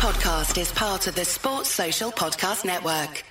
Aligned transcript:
podcast 0.00 0.58
is 0.58 0.72
part 0.72 1.06
of 1.08 1.14
the 1.14 1.26
Sports 1.26 1.68
Social 1.68 2.10
Podcast 2.10 2.64
Network. 2.64 3.22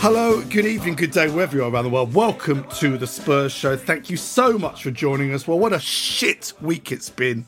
Hello, 0.00 0.42
good 0.50 0.66
evening, 0.66 0.96
good 0.96 1.12
day, 1.12 1.30
wherever 1.30 1.56
you 1.56 1.64
are 1.64 1.70
around 1.70 1.84
the 1.84 1.90
world. 1.90 2.12
Welcome 2.12 2.66
to 2.76 2.98
the 2.98 3.06
Spurs 3.06 3.52
Show. 3.52 3.74
Thank 3.78 4.10
you 4.10 4.18
so 4.18 4.58
much 4.58 4.82
for 4.82 4.90
joining 4.90 5.32
us. 5.32 5.48
Well, 5.48 5.58
what 5.58 5.72
a 5.72 5.80
shit 5.80 6.52
week 6.60 6.92
it's 6.92 7.08
been. 7.08 7.46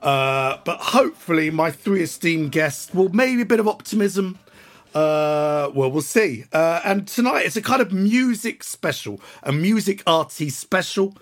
Uh, 0.00 0.58
but 0.64 0.78
hopefully, 0.78 1.50
my 1.50 1.70
three 1.70 2.02
esteemed 2.02 2.52
guests 2.52 2.92
will 2.94 3.08
maybe 3.10 3.42
a 3.42 3.46
bit 3.46 3.60
of 3.60 3.66
optimism. 3.68 4.38
Uh, 4.94 5.70
well, 5.74 5.90
we'll 5.90 6.00
see. 6.02 6.44
Uh, 6.52 6.80
and 6.84 7.06
tonight 7.06 7.44
it's 7.46 7.56
a 7.56 7.62
kind 7.62 7.82
of 7.82 7.92
music 7.92 8.64
special, 8.64 9.20
a 9.42 9.52
music 9.52 10.02
artist 10.06 10.58
special. 10.58 11.16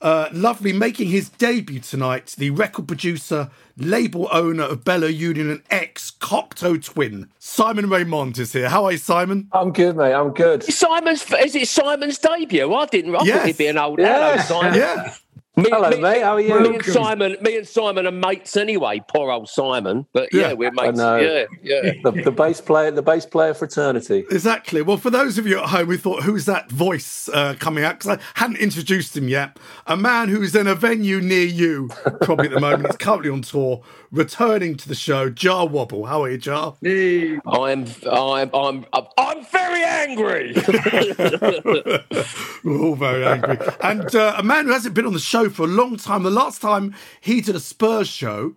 Uh, 0.00 0.28
lovely 0.32 0.72
making 0.72 1.08
his 1.08 1.28
debut 1.28 1.78
tonight, 1.78 2.34
the 2.36 2.50
record 2.50 2.88
producer, 2.88 3.48
label 3.76 4.28
owner 4.32 4.64
of 4.64 4.82
Bella 4.84 5.08
Union 5.08 5.48
and 5.48 5.62
ex 5.70 6.10
Cocteau 6.10 6.82
twin, 6.82 7.28
Simon 7.38 7.84
Raymonde 7.86 8.40
is 8.40 8.52
here. 8.52 8.68
How 8.68 8.84
are 8.86 8.92
you, 8.92 8.98
Simon? 8.98 9.46
I'm 9.52 9.72
good, 9.72 9.96
mate. 9.96 10.12
I'm 10.12 10.30
good. 10.32 10.64
Simon's 10.64 11.24
is 11.32 11.54
it 11.54 11.68
Simon's 11.68 12.18
debut? 12.18 12.74
I 12.74 12.86
didn't. 12.86 13.14
I 13.14 13.22
Yes. 13.22 13.36
thought 13.38 13.46
he'd 13.46 13.56
be 13.58 13.66
an 13.68 13.78
old 13.78 14.00
Yes. 14.00 14.48
hello, 14.48 14.60
Simon. 14.62 14.78
Yeah. 14.80 15.14
Me, 15.54 15.64
Hello, 15.70 15.90
me- 15.90 16.00
mate. 16.00 16.22
How 16.22 16.32
are 16.36 16.40
you? 16.40 16.58
Me 16.60 16.76
and 16.76 16.82
Simon, 16.84 17.36
me 17.42 17.58
and 17.58 17.68
Simon 17.68 18.06
are 18.06 18.10
mates 18.10 18.56
anyway. 18.56 19.02
Poor 19.08 19.30
old 19.30 19.50
Simon, 19.50 20.06
but 20.14 20.32
yeah, 20.32 20.48
Yeah. 20.48 20.52
we're 20.54 20.70
mates. 20.72 20.96
know. 20.96 21.16
Yeah, 21.18 21.44
yeah. 21.62 21.92
The, 22.02 22.10
the 22.24 22.30
bass 22.30 22.58
player, 22.62 22.90
the 22.90 23.02
bass 23.02 23.26
player 23.26 23.52
fraternity. 23.52 24.24
Exactly. 24.30 24.80
Well, 24.80 24.96
for 24.96 25.10
those 25.10 25.36
of 25.36 25.46
you 25.46 25.58
at 25.58 25.68
home 25.68 25.88
we 25.88 25.98
thought, 25.98 26.22
who's 26.22 26.46
that 26.46 26.70
voice 26.70 27.28
uh, 27.34 27.54
coming 27.60 27.84
out? 27.84 27.98
Because 27.98 28.16
I 28.18 28.22
hadn't 28.40 28.56
introduced 28.60 29.14
him 29.14 29.28
yet. 29.28 29.58
A 29.86 29.96
man 29.96 30.30
who's 30.30 30.54
in 30.56 30.66
a 30.66 30.74
venue 30.74 31.20
near 31.20 31.44
you, 31.44 31.88
probably 32.22 32.46
at 32.46 32.54
the 32.54 32.60
moment. 32.60 32.86
He's 32.86 32.96
currently 32.96 33.28
on 33.28 33.42
tour, 33.42 33.82
returning 34.10 34.74
to 34.78 34.88
the 34.88 34.94
show, 34.94 35.28
Jah 35.28 35.66
Wobble. 35.66 36.06
How 36.06 36.22
are 36.22 36.30
you, 36.30 36.38
Jah? 36.38 36.72
I'm, 36.82 37.86
I'm, 38.10 38.50
I'm, 38.54 38.86
I'm 39.18 39.44
very 39.44 39.84
angry. 39.84 40.54
We're 42.64 42.80
all 42.80 42.94
very 42.94 43.26
angry. 43.26 43.58
And 43.82 44.14
uh, 44.14 44.36
a 44.38 44.42
man 44.42 44.64
who 44.64 44.72
hasn't 44.72 44.94
been 44.94 45.04
on 45.04 45.12
the 45.12 45.18
show 45.18 45.41
for 45.50 45.64
a 45.64 45.68
long 45.68 45.96
time. 45.96 46.22
The 46.22 46.30
last 46.30 46.60
time 46.60 46.94
he 47.20 47.40
did 47.40 47.56
a 47.56 47.60
Spurs 47.60 48.08
show, 48.08 48.54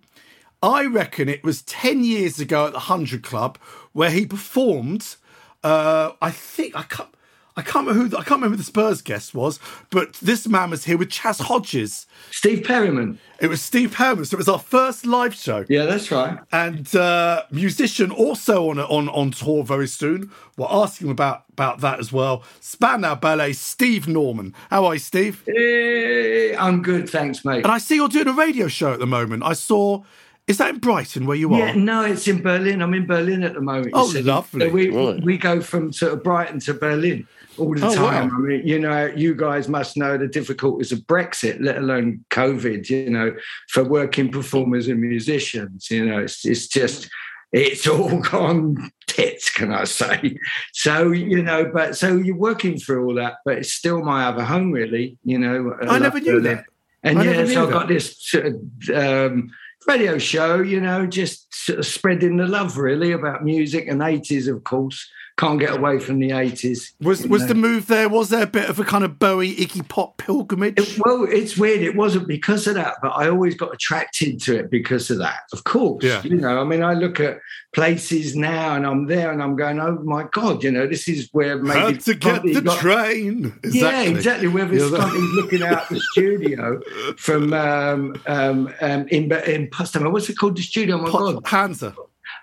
I 0.62 0.86
reckon 0.86 1.30
it 1.30 1.44
was 1.44 1.62
10 1.64 2.04
years 2.04 2.40
ago 2.40 2.66
at 2.66 2.72
the 2.74 2.80
100 2.80 3.24
Club, 3.24 3.58
where 3.94 4.10
he 4.10 4.26
performed. 4.26 5.16
Uh, 5.64 6.12
I 6.22 6.32
think, 6.32 6.76
I 6.76 6.84
can't. 6.84 7.10
I 7.58 7.62
can't 7.62 7.88
remember 7.88 8.04
who 8.04 8.10
the, 8.10 8.18
I 8.18 8.24
can't 8.24 8.42
remember 8.42 8.56
who 8.56 8.58
the 8.58 8.64
Spurs 8.64 9.02
guest 9.02 9.34
was, 9.34 9.60
but 9.90 10.14
this 10.16 10.46
man 10.46 10.72
was 10.72 10.84
here 10.84 10.98
with 10.98 11.10
Chas 11.10 11.40
Hodges. 11.40 12.06
Steve 12.32 12.66
Perryman. 12.66 13.18
It 13.40 13.48
was 13.48 13.62
Steve 13.62 13.94
Perryman, 13.94 14.26
so 14.26 14.36
it 14.36 14.40
was 14.40 14.50
our 14.50 14.60
first 14.60 15.06
live 15.06 15.34
show. 15.34 15.66
Yeah, 15.70 15.86
that's 15.86 16.12
right. 16.12 16.38
And 16.52 16.94
uh, 16.96 17.44
musician 17.52 18.12
also 18.12 18.70
on 18.70 18.80
on 18.80 19.08
on 19.10 19.32
tour 19.32 19.64
very 19.64 19.88
soon. 19.88 20.32
We're 20.58 20.68
asking 20.70 21.12
about 21.12 21.44
about 21.50 21.80
that 21.80 22.00
as 22.00 22.12
well. 22.12 22.44
Spandau 22.60 23.16
Ballet, 23.16 23.54
Steve 23.54 24.08
Norman. 24.08 24.54
How 24.70 24.86
are 24.86 24.96
you, 24.96 25.00
Steve? 25.00 25.48
Eh, 25.48 26.56
I'm 26.58 26.82
good, 26.82 27.10
thanks, 27.10 27.46
mate. 27.46 27.64
And 27.64 27.72
I 27.72 27.78
see 27.78 27.96
you're 27.96 28.10
doing 28.10 28.28
a 28.28 28.34
radio 28.34 28.68
show 28.68 28.92
at 28.92 29.00
the 29.00 29.08
moment. 29.08 29.44
I 29.44 29.54
saw. 29.54 30.04
Is 30.48 30.60
that 30.60 30.70
in 30.70 30.80
Brighton 30.80 31.26
where 31.26 31.36
you 31.38 31.52
are? 31.54 31.60
Yeah, 31.60 31.74
no, 31.74 32.04
it's 32.04 32.28
in 32.28 32.42
Berlin. 32.44 32.82
I'm 32.84 32.94
in 32.94 33.08
Berlin 33.08 33.44
at 33.44 33.56
the 33.56 33.62
moment. 33.62 33.88
you 33.88 33.92
Oh, 33.96 34.08
see. 34.08 34.22
lovely. 34.22 34.68
So 34.68 34.74
we 34.74 34.90
Right. 34.90 35.24
we 35.24 35.38
go 35.38 35.60
from 35.60 35.92
sort 35.92 36.14
of 36.14 36.24
Brighton 36.24 36.60
to 36.62 36.74
Berlin 36.76 37.28
all 37.58 37.74
the 37.74 37.84
Oh, 37.86 37.96
time. 37.96 38.30
wow. 38.30 38.36
I 38.36 38.40
mean, 38.40 38.68
you 38.68 38.78
know, 38.80 39.12
you 39.16 39.34
guys 39.34 39.68
must 39.68 39.98
know 39.98 40.18
the 40.20 40.28
difficulties 40.28 40.92
of 40.92 41.00
Brexit, 41.08 41.58
let 41.64 41.78
alone 41.78 42.24
COVID. 42.30 42.88
You 42.92 43.10
know, 43.10 43.36
for 43.70 43.84
working 43.84 44.30
performers 44.30 44.88
and 44.88 45.02
musicians. 45.02 45.90
You 45.90 46.06
know, 46.06 46.20
it's 46.20 46.46
it's 46.46 46.68
just. 46.68 47.10
It's 47.52 47.88
all 47.88 48.20
gone 48.32 48.92
tits, 49.08 49.50
can 49.50 49.72
I 49.72 49.86
say? 49.86 50.38
So 50.74 51.12
you 51.12 51.42
know, 51.42 51.72
but 51.74 51.96
so 51.96 52.18
you're 52.18 52.36
working 52.36 52.78
through 52.78 53.06
all 53.06 53.16
that, 53.16 53.36
but 53.46 53.60
it's 53.60 53.72
still 53.72 54.04
my 54.04 54.26
other 54.26 54.44
home, 54.44 54.72
really. 54.74 55.18
You 55.24 55.40
know, 55.40 55.74
I 55.88 55.98
never 56.00 56.20
knew 56.20 56.34
Berlin. 56.42 56.56
that. 56.58 56.66
And 57.04 57.20
I 57.20 57.24
yeah, 57.24 57.46
so 57.46 57.66
I've 57.66 57.72
got 57.72 57.88
this 57.88 58.18
sort 58.20 58.48
of 58.48 58.56
um, 58.94 59.52
radio 59.88 60.18
show, 60.18 60.62
you 60.62 60.80
know, 60.80 61.06
just 61.06 61.54
sort 61.54 61.80
of 61.80 61.86
spreading 61.86 62.38
the 62.38 62.48
love 62.48 62.78
really 62.78 63.12
about 63.12 63.44
music 63.44 63.88
and 63.88 64.02
80s, 64.02 64.48
of 64.48 64.64
course. 64.64 65.08
Can't 65.38 65.60
get 65.60 65.76
away 65.76 66.00
from 66.00 66.20
the 66.20 66.30
80s. 66.30 66.94
Was 67.02 67.28
was 67.28 67.42
know. 67.42 67.48
the 67.50 67.56
move 67.56 67.88
there? 67.88 68.08
Was 68.08 68.30
there 68.30 68.44
a 68.44 68.48
bit 68.48 68.70
of 68.70 68.80
a 68.80 68.86
kind 68.86 69.04
of 69.04 69.20
Bowie 69.20 69.54
Iggy 69.54 69.86
Pop 69.90 70.18
pilgrimage? 70.18 70.80
It- 70.80 70.98
well, 71.06 71.26
it's 71.30 71.58
weird. 71.58 71.82
It 71.82 71.94
wasn't 71.98 72.26
because 72.30 72.68
of 72.68 72.76
that, 72.76 72.96
but 73.02 73.10
I 73.10 73.28
always 73.28 73.54
got 73.54 73.74
attracted 73.74 74.42
to 74.44 74.56
it 74.60 74.72
because 74.72 75.12
of 75.12 75.18
that. 75.18 75.40
Of 75.52 75.66
course, 75.66 76.06
Yeah. 76.06 76.22
you 76.24 76.38
know. 76.38 76.62
I 76.62 76.64
mean, 76.64 76.82
I 76.84 76.94
look 76.94 77.20
at 77.20 77.40
places 77.74 78.34
now, 78.38 78.76
and 78.76 78.86
I'm 78.86 79.08
there, 79.08 79.30
and 79.30 79.44
I'm 79.44 79.58
going, 79.58 79.78
"Oh 79.78 80.00
my 80.06 80.24
god!" 80.32 80.64
You 80.64 80.72
know, 80.72 80.88
this 80.88 81.10
is 81.10 81.28
where 81.34 81.58
maybe 81.62 81.80
Had 81.96 82.00
to 82.02 82.14
get 82.14 82.42
the 82.44 82.62
got- 82.62 82.80
train. 82.80 83.54
Exactly. 83.62 83.80
Yeah, 83.82 84.02
exactly. 84.04 84.48
Where 84.48 84.66
that- 84.66 85.34
looking 85.36 85.64
out 85.64 85.90
the 85.90 86.00
studio 86.14 86.80
from 87.18 87.52
um, 87.52 88.16
um, 88.28 88.74
um, 88.80 89.08
in 89.10 89.30
in 89.34 89.70
Potsdam. 89.70 90.10
What's 90.14 90.30
it 90.30 90.38
called? 90.38 90.56
The 90.56 90.62
studio. 90.64 90.96
Oh 90.96 91.02
my 91.02 91.10
Pot- 91.10 91.34
god! 91.34 91.48
Hansa. 91.48 91.94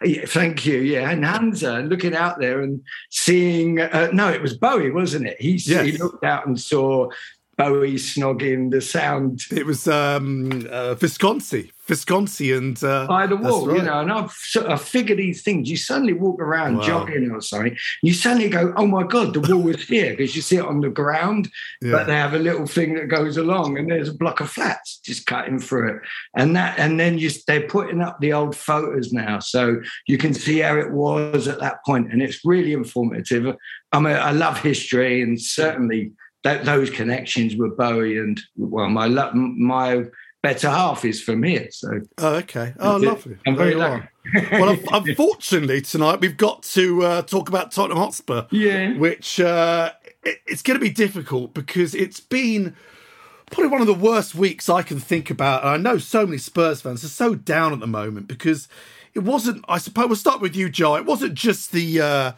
Yeah, 0.04 0.26
thank 0.26 0.66
you. 0.66 0.78
Yeah, 0.78 1.10
and 1.10 1.24
Hansa 1.24 1.74
and 1.74 1.88
looking 1.88 2.14
out 2.14 2.38
there 2.38 2.62
and 2.62 2.82
seeing. 3.10 3.80
Uh, 3.80 4.10
no, 4.12 4.30
it 4.30 4.42
was 4.42 4.56
Bowie, 4.56 4.90
wasn't 4.90 5.26
it? 5.26 5.40
He, 5.40 5.56
he 5.56 5.92
looked 5.98 6.24
out 6.24 6.46
and 6.46 6.60
saw 6.60 7.08
Bowie 7.58 7.94
snogging 7.96 8.70
the 8.70 8.80
sound 8.80 9.42
It 9.50 9.66
was 9.66 9.86
um, 9.86 10.66
uh, 10.70 10.94
Visconti, 10.94 11.70
Visconti, 11.86 12.50
and 12.52 12.82
uh, 12.82 13.06
by 13.06 13.26
the 13.26 13.36
wall, 13.36 13.76
you 13.76 13.82
know. 13.82 14.00
And 14.00 14.10
I've 14.10 14.30
sort 14.32 14.66
of 14.66 14.80
figured 14.80 15.18
these 15.18 15.42
things. 15.42 15.68
You 15.68 15.76
suddenly 15.76 16.14
walk 16.14 16.40
around 16.40 16.76
Wow. 16.78 16.82
jogging 16.82 17.30
or 17.30 17.42
something. 17.42 17.76
You 18.02 18.14
suddenly 18.14 18.48
go, 18.48 18.72
"Oh 18.76 18.86
my 18.86 19.02
god, 19.02 19.34
the 19.34 19.40
wall 19.40 19.68
is 19.68 19.86
here!" 19.86 20.10
Because 20.16 20.34
you 20.34 20.40
see 20.40 20.56
it 20.56 20.64
on 20.64 20.80
the 20.80 20.88
ground, 20.88 21.50
Yeah. 21.82 21.92
but 21.92 22.06
they 22.06 22.14
have 22.14 22.32
a 22.32 22.38
little 22.38 22.66
thing 22.66 22.94
that 22.94 23.08
goes 23.08 23.36
along, 23.36 23.76
and 23.76 23.90
there's 23.90 24.08
a 24.08 24.14
block 24.14 24.40
of 24.40 24.48
flats 24.50 24.98
just 25.04 25.26
cutting 25.26 25.58
through 25.58 25.96
it. 25.96 26.00
And 26.34 26.56
that, 26.56 26.78
and 26.78 26.98
then 26.98 27.18
you 27.18 27.30
they're 27.46 27.68
putting 27.68 28.00
up 28.00 28.18
the 28.20 28.32
old 28.32 28.56
photos 28.56 29.12
now, 29.12 29.40
so 29.40 29.80
you 30.06 30.16
can 30.16 30.32
see 30.32 30.60
how 30.60 30.76
it 30.78 30.90
was 30.90 31.48
at 31.48 31.60
that 31.60 31.84
point, 31.84 32.10
and 32.12 32.22
it's 32.22 32.44
really 32.46 32.72
informative. 32.72 33.54
I 33.92 34.00
mean, 34.00 34.16
I 34.16 34.30
love 34.32 34.58
history, 34.58 35.20
and 35.20 35.38
certainly 35.38 36.12
that 36.44 36.64
those 36.64 36.90
connections 36.90 37.56
with 37.56 37.76
Bowie 37.76 38.18
and 38.18 38.40
well, 38.56 38.88
my 38.88 39.08
my 39.32 40.04
better 40.42 40.68
half 40.68 41.04
is 41.04 41.22
from 41.22 41.42
here, 41.44 41.68
so. 41.70 42.00
Oh, 42.18 42.34
okay. 42.36 42.74
Oh, 42.80 42.96
lovely. 42.96 43.36
I'm 43.46 43.56
very 43.56 43.74
lucky. 43.76 44.08
well, 44.52 44.76
unfortunately, 44.92 45.80
tonight 45.80 46.20
we've 46.20 46.36
got 46.36 46.64
to 46.64 47.02
uh, 47.04 47.22
talk 47.22 47.48
about 47.48 47.70
Tottenham 47.70 47.98
Hotspur, 47.98 48.46
Yeah. 48.50 48.96
which 48.98 49.38
uh, 49.38 49.92
it, 50.24 50.38
it's 50.46 50.62
going 50.62 50.78
to 50.78 50.84
be 50.84 50.90
difficult 50.90 51.54
because 51.54 51.94
it's 51.94 52.18
been 52.18 52.74
probably 53.52 53.70
one 53.70 53.80
of 53.82 53.86
the 53.86 53.94
worst 53.94 54.34
weeks 54.34 54.68
I 54.68 54.82
can 54.82 54.98
think 54.98 55.30
about. 55.30 55.62
And 55.62 55.70
I 55.70 55.76
know 55.76 55.98
so 55.98 56.26
many 56.26 56.38
Spurs 56.38 56.80
fans 56.80 57.04
are 57.04 57.08
so 57.08 57.36
down 57.36 57.72
at 57.72 57.78
the 57.78 57.86
moment 57.86 58.26
because 58.26 58.66
it 59.14 59.20
wasn't. 59.20 59.64
I 59.68 59.78
suppose 59.78 60.06
we'll 60.08 60.16
start 60.16 60.40
with 60.40 60.56
you, 60.56 60.68
Joe. 60.68 60.96
It 60.96 61.06
wasn't 61.06 61.34
just 61.34 61.70
the. 61.70 62.00
Uh, 62.00 62.32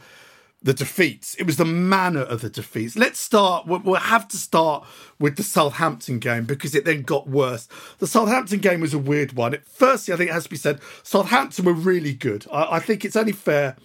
the 0.65 0.73
defeats. 0.73 1.35
It 1.35 1.45
was 1.45 1.59
the 1.59 1.67
manner 1.67 2.23
of 2.23 2.41
the 2.41 2.49
defeats. 2.49 2.97
Let's 2.97 3.21
start. 3.21 3.67
We'll 3.67 3.95
have 3.97 4.27
to 4.29 4.39
start 4.39 4.87
with 5.21 5.37
the 5.37 5.43
Southampton 5.43 6.19
game 6.19 6.45
because 6.45 6.75
it 6.75 6.87
then 6.87 7.03
got 7.03 7.29
worse. 7.29 7.69
The 7.99 8.07
Southampton 8.07 8.61
game 8.61 8.81
was 8.81 8.95
a 8.95 8.99
weird 8.99 9.35
one. 9.35 9.53
It, 9.53 9.67
firstly, 9.67 10.15
I 10.15 10.17
think 10.17 10.31
it 10.31 10.33
has 10.33 10.45
to 10.45 10.51
be 10.51 10.57
said, 10.57 10.81
Southampton 11.03 11.67
were 11.67 11.75
really 11.75 12.15
good. 12.15 12.47
I, 12.51 12.77
I 12.77 12.81
think 12.81 13.05
it's 13.05 13.15
only 13.15 13.33
fair. 13.33 13.77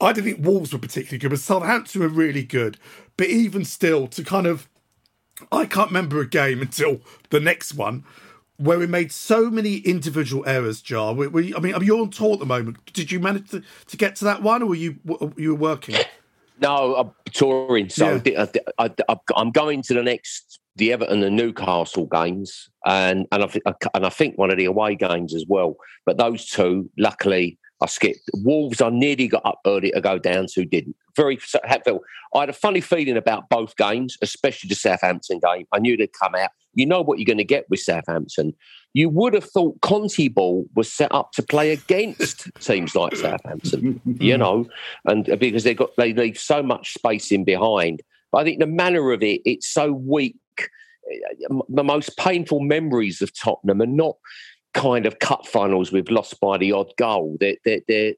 I 0.00 0.12
didn't 0.12 0.34
think 0.34 0.44
Wolves 0.44 0.72
were 0.72 0.80
particularly 0.80 1.18
good, 1.18 1.30
but 1.30 1.38
Southampton 1.38 2.00
were 2.00 2.08
really 2.08 2.42
good. 2.42 2.76
But 3.16 3.28
even 3.28 3.64
still, 3.64 4.08
to 4.08 4.24
kind 4.24 4.48
of, 4.48 4.68
I 5.52 5.64
can't 5.64 5.90
remember 5.90 6.20
a 6.20 6.28
game 6.28 6.60
until 6.60 7.02
the 7.30 7.40
next 7.40 7.74
one 7.74 8.04
where 8.58 8.78
we 8.78 8.86
made 8.86 9.10
so 9.10 9.50
many 9.50 9.78
individual 9.78 10.44
errors. 10.46 10.80
Jah, 10.80 11.12
we, 11.12 11.26
we, 11.26 11.54
I 11.54 11.58
mean, 11.58 11.74
you're 11.82 12.00
on 12.00 12.10
tour 12.10 12.34
at 12.34 12.38
the 12.38 12.46
moment. 12.46 12.92
Did 12.92 13.10
you 13.10 13.20
manage 13.20 13.50
to, 13.50 13.62
to 13.88 13.96
get 13.96 14.16
to 14.16 14.24
that 14.24 14.42
one, 14.42 14.62
or 14.62 14.66
were 14.66 14.74
you 14.74 14.98
you 15.36 15.50
were 15.50 15.60
working? 15.60 15.96
No, 16.60 16.94
I'm 16.94 17.10
touring, 17.32 17.88
so 17.88 18.22
Yeah. 18.24 18.46
I, 18.78 18.90
am 19.36 19.50
going 19.50 19.82
to 19.82 19.94
the 19.94 20.04
next 20.04 20.60
the 20.76 20.92
Everton 20.92 21.22
and 21.24 21.36
Newcastle 21.36 22.06
games, 22.06 22.70
and 22.86 23.26
and 23.32 23.42
I, 23.42 23.72
and 23.92 24.06
I 24.06 24.08
think 24.08 24.38
one 24.38 24.50
of 24.50 24.58
the 24.58 24.64
away 24.64 24.94
games 24.94 25.34
as 25.34 25.44
well. 25.48 25.76
But 26.06 26.18
those 26.18 26.46
two, 26.46 26.88
luckily, 26.96 27.58
I 27.80 27.86
skipped. 27.86 28.30
Wolves, 28.34 28.80
I 28.80 28.90
nearly 28.90 29.28
got 29.28 29.44
up 29.44 29.60
early 29.66 29.90
to 29.90 30.00
go 30.00 30.18
down 30.18 30.46
to, 30.54 30.64
didn't. 30.64 30.96
Very 31.16 31.38
had 31.64 31.84
felt. 31.84 32.02
I 32.34 32.40
had 32.40 32.48
a 32.48 32.54
funny 32.54 32.80
feeling 32.80 33.16
about 33.16 33.48
both 33.48 33.76
games, 33.76 34.18
especially 34.20 34.68
the 34.68 34.74
Southampton 34.74 35.38
game. 35.38 35.66
I 35.72 35.78
knew 35.78 35.96
they'd 35.96 36.12
come 36.12 36.34
out. 36.34 36.50
You 36.74 36.86
know 36.86 37.02
what 37.02 37.18
you're 37.18 37.26
going 37.26 37.38
to 37.38 37.44
get 37.44 37.70
with 37.70 37.80
Southampton. 37.80 38.54
you 38.94 39.08
would 39.08 39.34
have 39.34 39.44
thought 39.44 39.80
Conte 39.80 40.28
ball 40.28 40.66
was 40.74 40.92
set 40.92 41.12
up 41.12 41.30
to 41.32 41.42
play 41.42 41.70
against 41.70 42.50
teams 42.60 42.96
like 42.96 43.14
Southampton, 43.14 44.00
you 44.18 44.36
know, 44.38 44.66
and 45.04 45.30
uh, 45.30 45.36
because 45.36 45.64
they 45.64 45.74
got 45.74 45.90
they 45.96 46.12
leave 46.12 46.38
so 46.38 46.62
much 46.62 46.94
space 46.94 47.30
in 47.30 47.44
behind. 47.44 48.02
But 48.32 48.38
I 48.38 48.44
think 48.44 48.58
the 48.58 48.66
manner 48.66 49.12
of 49.12 49.22
it, 49.22 49.40
it's 49.44 49.68
so 49.68 49.92
weak. 49.92 50.36
The 51.68 51.84
most 51.84 52.16
painful 52.16 52.60
memories 52.60 53.22
of 53.22 53.32
Tottenham 53.38 53.82
are 53.82 53.86
not 53.86 54.16
kind 54.72 55.06
of 55.06 55.20
cup 55.20 55.46
finals 55.46 55.92
we've 55.92 56.10
lost 56.10 56.40
by 56.40 56.58
the 56.58 56.72
odd 56.72 56.92
goal. 56.98 57.36
They're, 57.40 57.56
they're, 57.64 57.80
they're 57.86 58.14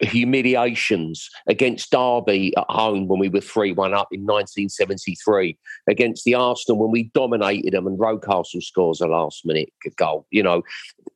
humiliations 0.00 1.30
against 1.46 1.90
Derby 1.90 2.54
at 2.56 2.66
home 2.68 3.08
when 3.08 3.18
we 3.18 3.28
were 3.28 3.40
3 3.40 3.72
1 3.72 3.94
up 3.94 4.08
in 4.12 4.22
1973, 4.22 5.56
against 5.88 6.24
the 6.24 6.34
Arsenal 6.34 6.78
when 6.78 6.90
we 6.90 7.04
dominated 7.14 7.72
them 7.72 7.86
and 7.86 7.98
Rocastle 7.98 8.62
scores 8.62 9.00
a 9.00 9.06
last 9.06 9.44
minute 9.44 9.72
goal, 9.96 10.26
you 10.30 10.42
know, 10.42 10.62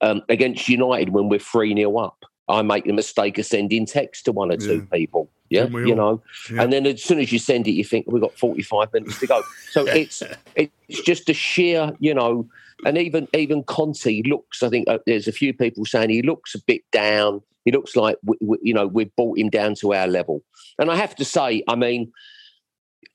um, 0.00 0.22
against 0.28 0.68
United 0.68 1.10
when 1.10 1.28
we're 1.28 1.38
3 1.38 1.74
0 1.74 1.96
up. 1.96 2.24
I 2.48 2.62
make 2.62 2.84
the 2.84 2.92
mistake 2.92 3.38
of 3.38 3.46
sending 3.46 3.84
text 3.84 4.24
to 4.24 4.32
one 4.32 4.50
or 4.50 4.56
two 4.56 4.86
yeah. 4.90 4.98
people. 4.98 5.30
Yeah, 5.50 5.66
you 5.66 5.94
know, 5.94 6.22
yeah. 6.52 6.62
and 6.62 6.72
then 6.72 6.86
as 6.86 7.02
soon 7.02 7.20
as 7.20 7.32
you 7.32 7.38
send 7.38 7.66
it, 7.66 7.70
you 7.70 7.84
think 7.84 8.06
we've 8.06 8.20
got 8.20 8.38
forty-five 8.38 8.92
minutes 8.92 9.18
to 9.20 9.26
go. 9.26 9.42
So 9.70 9.86
it's 9.86 10.22
it's 10.56 11.02
just 11.02 11.30
a 11.30 11.34
sheer, 11.34 11.92
you 12.00 12.12
know, 12.12 12.46
and 12.84 12.98
even 12.98 13.28
even 13.34 13.62
Conte 13.64 14.22
looks. 14.22 14.62
I 14.62 14.68
think 14.68 14.88
uh, 14.88 14.98
there's 15.06 15.26
a 15.26 15.32
few 15.32 15.54
people 15.54 15.84
saying 15.84 16.10
he 16.10 16.22
looks 16.22 16.54
a 16.54 16.58
bit 16.60 16.82
down. 16.92 17.42
He 17.68 17.72
looks 17.72 17.96
like 17.96 18.16
you 18.62 18.72
know 18.72 18.86
we've 18.86 19.14
brought 19.14 19.36
him 19.36 19.50
down 19.50 19.74
to 19.80 19.92
our 19.92 20.06
level. 20.06 20.42
And 20.78 20.90
I 20.90 20.96
have 20.96 21.14
to 21.16 21.24
say, 21.24 21.62
I 21.68 21.74
mean, 21.74 22.10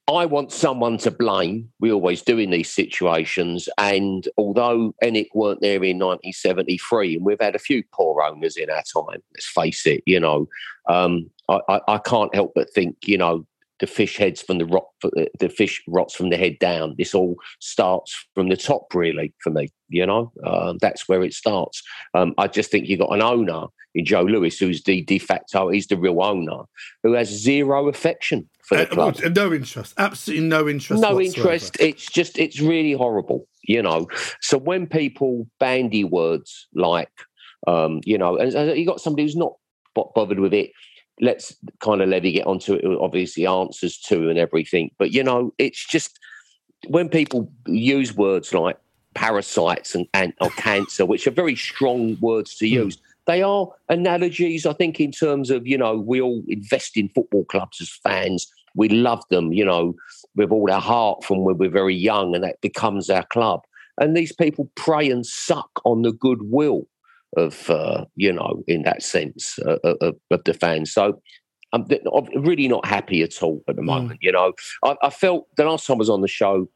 I 0.07 0.27
want 0.27 0.51
someone 0.51 0.99
to 0.99 1.09
blame. 1.09 1.71
We 1.79 1.91
always 1.91 2.21
do 2.21 2.37
in 2.37 2.51
these 2.51 2.69
situations. 2.69 3.67
And 3.79 4.27
although 4.37 4.93
ENIC 5.03 5.29
weren't 5.33 5.61
there 5.61 5.83
in 5.83 5.97
1973, 5.97 7.15
and 7.15 7.25
we've 7.25 7.41
had 7.41 7.55
a 7.55 7.59
few 7.59 7.81
poor 7.91 8.21
owners 8.21 8.55
in 8.55 8.69
our 8.69 8.83
time, 8.93 9.23
let's 9.33 9.47
face 9.47 9.87
it, 9.87 10.03
you 10.05 10.19
know, 10.19 10.47
um, 10.87 11.31
I, 11.49 11.61
I, 11.67 11.79
I 11.87 11.97
can't 11.97 12.35
help 12.35 12.51
but 12.53 12.71
think, 12.75 12.95
you 13.05 13.17
know, 13.17 13.47
the 13.83 13.87
fish 13.87 14.15
heads 14.15 14.41
from 14.41 14.59
the 14.59 14.65
rot, 14.65 14.85
the 15.01 15.49
fish 15.49 15.83
rots 15.89 16.15
from 16.15 16.29
the 16.29 16.37
head 16.37 16.57
down. 16.57 16.95
This 16.97 17.13
all 17.13 17.35
starts 17.59 18.15
from 18.33 18.47
the 18.47 18.55
top, 18.55 18.85
really, 18.95 19.33
for 19.39 19.49
me. 19.49 19.67
You 19.89 20.05
know, 20.05 20.31
um, 20.45 20.77
that's 20.79 21.09
where 21.09 21.21
it 21.21 21.33
starts. 21.33 21.83
Um, 22.13 22.33
I 22.37 22.47
just 22.47 22.71
think 22.71 22.87
you 22.87 22.97
got 22.97 23.13
an 23.13 23.21
owner 23.21 23.65
in 23.93 24.05
Joe 24.05 24.21
Lewis, 24.21 24.57
who's 24.57 24.81
the 24.83 25.01
de 25.01 25.19
facto, 25.19 25.67
he's 25.67 25.87
the 25.87 25.97
real 25.97 26.23
owner, 26.23 26.63
who 27.03 27.11
has 27.11 27.27
zero 27.27 27.89
affection 27.89 28.49
for 28.63 28.77
the 28.77 28.89
uh, 28.89 28.93
club. 28.93 29.19
No 29.35 29.53
interest, 29.53 29.93
absolutely 29.97 30.47
no 30.47 30.69
interest. 30.69 31.01
No 31.01 31.15
whatsoever. 31.15 31.51
interest. 31.51 31.77
It's 31.81 32.05
just, 32.05 32.39
it's 32.39 32.61
really 32.61 32.93
horrible. 32.93 33.49
You 33.63 33.81
know, 33.81 34.07
so 34.39 34.57
when 34.57 34.87
people 34.87 35.45
bandy 35.59 36.05
words 36.05 36.69
like, 36.73 37.11
um, 37.67 37.99
you 38.05 38.17
know, 38.17 38.37
and 38.37 38.77
you 38.79 38.85
got 38.85 39.01
somebody 39.01 39.23
who's 39.23 39.35
not 39.35 39.53
bothered 39.93 40.39
with 40.39 40.53
it 40.53 40.71
let's 41.21 41.55
kind 41.79 42.01
of 42.01 42.09
levy 42.09 42.33
get 42.33 42.47
onto 42.47 42.73
it. 42.73 42.85
Obviously, 42.85 43.45
answers 43.45 43.97
to 43.99 44.29
and 44.29 44.39
everything. 44.39 44.91
But 44.97 45.11
you 45.11 45.23
know, 45.23 45.53
it's 45.57 45.85
just 45.85 46.19
when 46.87 47.09
people 47.09 47.51
use 47.67 48.15
words 48.15 48.53
like 48.53 48.77
parasites 49.13 49.95
and, 49.95 50.07
and 50.13 50.33
or 50.41 50.49
cancer, 50.57 51.05
which 51.05 51.27
are 51.27 51.31
very 51.31 51.55
strong 51.55 52.17
words 52.21 52.55
to 52.55 52.67
hmm. 52.67 52.73
use. 52.73 52.97
They 53.25 53.41
are 53.41 53.69
analogies, 53.87 54.65
I 54.65 54.73
think, 54.73 54.99
in 54.99 55.11
terms 55.11 55.49
of, 55.49 55.65
you 55.65 55.77
know, 55.77 55.97
we 55.97 56.19
all 56.19 56.43
invest 56.49 56.97
in 56.97 57.07
football 57.09 57.45
clubs 57.45 57.79
as 57.79 57.89
fans. 57.89 58.51
We 58.75 58.89
love 58.89 59.23
them, 59.29 59.53
you 59.53 59.63
know, 59.63 59.95
with 60.35 60.51
all 60.51 60.69
our 60.69 60.81
heart 60.81 61.23
from 61.23 61.43
when 61.43 61.57
we're 61.57 61.69
very 61.69 61.95
young, 61.95 62.35
and 62.35 62.43
that 62.43 62.59
becomes 62.59 63.09
our 63.09 63.25
club. 63.27 63.61
And 63.97 64.17
these 64.17 64.33
people 64.33 64.69
prey 64.75 65.09
and 65.09 65.25
suck 65.25 65.69
on 65.85 66.01
the 66.01 66.11
goodwill 66.11 66.87
of 67.37 67.69
uh, 67.69 68.05
you 68.15 68.31
know 68.31 68.63
in 68.67 68.83
that 68.83 69.03
sense 69.03 69.59
uh, 69.59 69.77
uh 69.83 69.95
of, 70.01 70.15
of, 70.31 70.43
the 70.43 70.53
fans. 70.53 70.93
So 70.93 71.21
I'm, 71.73 71.85
really 72.35 72.67
not 72.67 72.85
happy 72.85 73.23
at 73.23 73.41
all 73.41 73.63
at 73.67 73.75
the 73.75 73.81
mm. 73.81 73.85
moment. 73.85 74.19
Mm. 74.19 74.23
You 74.23 74.31
know, 74.31 74.53
I, 74.83 74.95
I, 75.01 75.09
felt 75.09 75.47
the 75.57 75.65
last 75.65 75.87
time 75.87 75.97
I 75.97 75.99
was 75.99 76.09
on 76.09 76.21
the 76.21 76.27
show. 76.27 76.69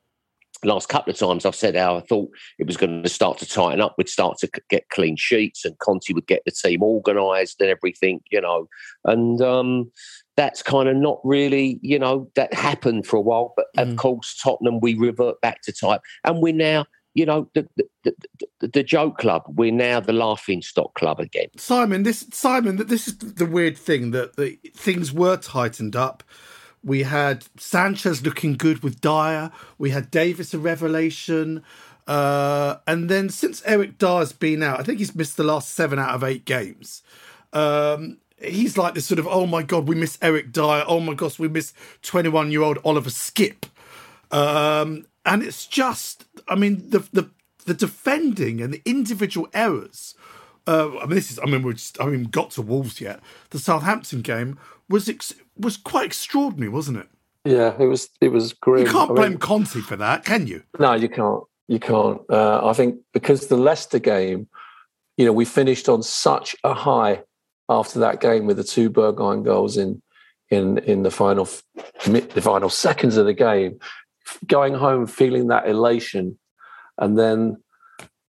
Last 0.63 0.89
couple 0.89 1.11
of 1.11 1.19
times 1.19 1.45
I've 1.45 1.53
said 1.53 1.75
how 1.75 1.97
I 1.97 2.01
thought 2.01 2.31
it 2.57 2.65
was 2.65 2.77
going 2.77 3.03
to 3.03 3.09
start 3.09 3.37
to 3.37 3.45
tighten 3.45 3.79
up. 3.79 3.93
We'd 3.95 4.09
start 4.09 4.39
to 4.39 4.49
get 4.71 4.89
clean 4.89 5.15
sheets, 5.15 5.63
and 5.63 5.77
Conte 5.77 6.11
would 6.11 6.25
get 6.25 6.41
the 6.45 6.51
team 6.51 6.81
organised 6.81 7.61
and 7.61 7.69
everything, 7.69 8.21
you 8.31 8.41
know. 8.41 8.67
And 9.05 9.39
um, 9.39 9.91
that's 10.35 10.63
kind 10.63 10.89
of 10.89 10.95
not 10.95 11.19
really, 11.23 11.79
you 11.83 11.99
know, 11.99 12.31
that 12.33 12.55
happened 12.55 13.05
for 13.05 13.17
a 13.17 13.21
while. 13.21 13.53
But 13.55 13.67
mm. 13.77 13.87
of 13.87 13.97
course, 13.97 14.35
Tottenham, 14.41 14.79
we 14.79 14.95
revert 14.95 15.39
back 15.41 15.61
to 15.61 15.71
type, 15.71 16.01
and 16.23 16.41
we're 16.41 16.55
now 16.55 16.87
you 17.17 17.25
know, 17.25 17.49
the, 17.55 17.67
the, 17.75 18.13
the, 18.59 18.67
the, 18.67 18.83
joke 18.83 19.17
club. 19.17 19.41
We're 19.47 19.71
now 19.71 19.99
the 19.99 20.13
laughing 20.13 20.61
stock 20.61 20.93
club 20.93 21.19
again. 21.19 21.47
Simon, 21.57 22.03
this 22.03 22.27
Simon, 22.31 22.75
this 22.75 23.07
is 23.07 23.17
the 23.17 23.47
weird 23.47 23.75
thing 23.75 24.11
that 24.11 24.35
the, 24.35 24.59
things 24.75 25.11
were 25.11 25.35
tightened 25.35 25.95
up. 25.95 26.23
We 26.83 27.03
had 27.03 27.45
Sanchez 27.57 28.23
looking 28.23 28.53
good 28.53 28.83
with 28.83 29.01
Dier. 29.01 29.51
We 29.79 29.89
had 29.89 30.11
Davies 30.11 30.53
a 30.53 30.59
revelation. 30.59 31.63
Uh, 32.05 32.75
and 32.85 33.09
then 33.09 33.29
since 33.29 33.63
Eric 33.65 33.97
Dier's 33.97 34.31
been 34.31 34.61
out, 34.61 34.79
I 34.79 34.83
think 34.83 34.99
he's 34.99 35.15
missed 35.15 35.37
the 35.37 35.43
last 35.43 35.73
seven 35.73 35.97
out 35.97 36.13
of 36.13 36.23
eight 36.23 36.45
games. 36.45 37.01
Um, 37.51 38.19
he's 38.39 38.77
like 38.77 38.93
this 38.93 39.07
sort 39.07 39.17
of, 39.17 39.25
oh 39.25 39.47
my 39.47 39.63
God, 39.63 39.87
we 39.87 39.95
miss 39.95 40.19
Eric 40.21 40.51
Dier. 40.51 40.83
Oh 40.85 40.99
my 40.99 41.15
gosh, 41.15 41.39
we 41.39 41.47
miss 41.47 41.73
21 42.03 42.51
year 42.51 42.61
old 42.61 42.77
Oliver 42.85 43.09
Skipp. 43.09 43.63
Um, 44.29 45.05
and 45.27 45.43
it's 45.43 45.67
just, 45.67 46.25
I 46.47 46.55
mean, 46.55 46.89
the 46.89 46.99
the 47.13 47.29
the 47.65 47.73
defending 47.73 48.61
and 48.61 48.73
the 48.73 48.81
individual 48.85 49.47
errors. 49.53 50.15
Uh, 50.65 50.97
I 50.97 51.05
mean, 51.05 51.15
this 51.15 51.29
is. 51.31 51.39
I 51.39 51.45
mean, 51.45 51.61
we 51.61 51.73
just. 51.73 52.01
I 52.01 52.05
mean, 52.05 52.23
got 52.23 52.51
to 52.51 52.61
Wolves 52.61 52.99
yet. 52.99 53.19
The 53.51 53.59
Southampton 53.59 54.21
game 54.21 54.57
was 54.89 55.07
ex- 55.07 55.33
was 55.57 55.77
quite 55.77 56.05
extraordinary, 56.05 56.69
wasn't 56.69 56.97
it? 56.97 57.09
Yeah, 57.45 57.75
it 57.77 57.85
was. 57.85 58.09
It 58.21 58.29
was 58.29 58.53
great. 58.53 58.87
You 58.87 58.91
can't 58.91 59.11
I 59.11 59.13
blame 59.13 59.29
mean, 59.31 59.39
Conte 59.39 59.79
for 59.81 59.97
that, 59.97 60.25
can 60.25 60.47
you? 60.47 60.63
No, 60.79 60.93
you 60.93 61.09
can't. 61.09 61.43
You 61.67 61.79
can't. 61.79 62.21
Uh, 62.29 62.65
I 62.65 62.73
think 62.73 62.99
because 63.13 63.47
the 63.47 63.57
Leicester 63.57 63.99
game, 63.99 64.47
you 65.17 65.25
know, 65.25 65.33
we 65.33 65.45
finished 65.45 65.89
on 65.89 66.03
such 66.03 66.55
a 66.63 66.73
high 66.73 67.21
after 67.69 67.99
that 67.99 68.21
game 68.21 68.45
with 68.45 68.57
the 68.57 68.63
two 68.63 68.89
Bergwijn 68.89 69.43
goals 69.43 69.77
in 69.77 70.01
in 70.49 70.77
in 70.79 71.03
the 71.03 71.11
final 71.11 71.47
the 72.05 72.41
final 72.41 72.69
seconds 72.69 73.17
of 73.17 73.25
the 73.25 73.33
game 73.33 73.79
going 74.45 74.73
home 74.73 75.07
feeling 75.07 75.47
that 75.47 75.67
elation, 75.67 76.37
and 76.97 77.17
then 77.17 77.57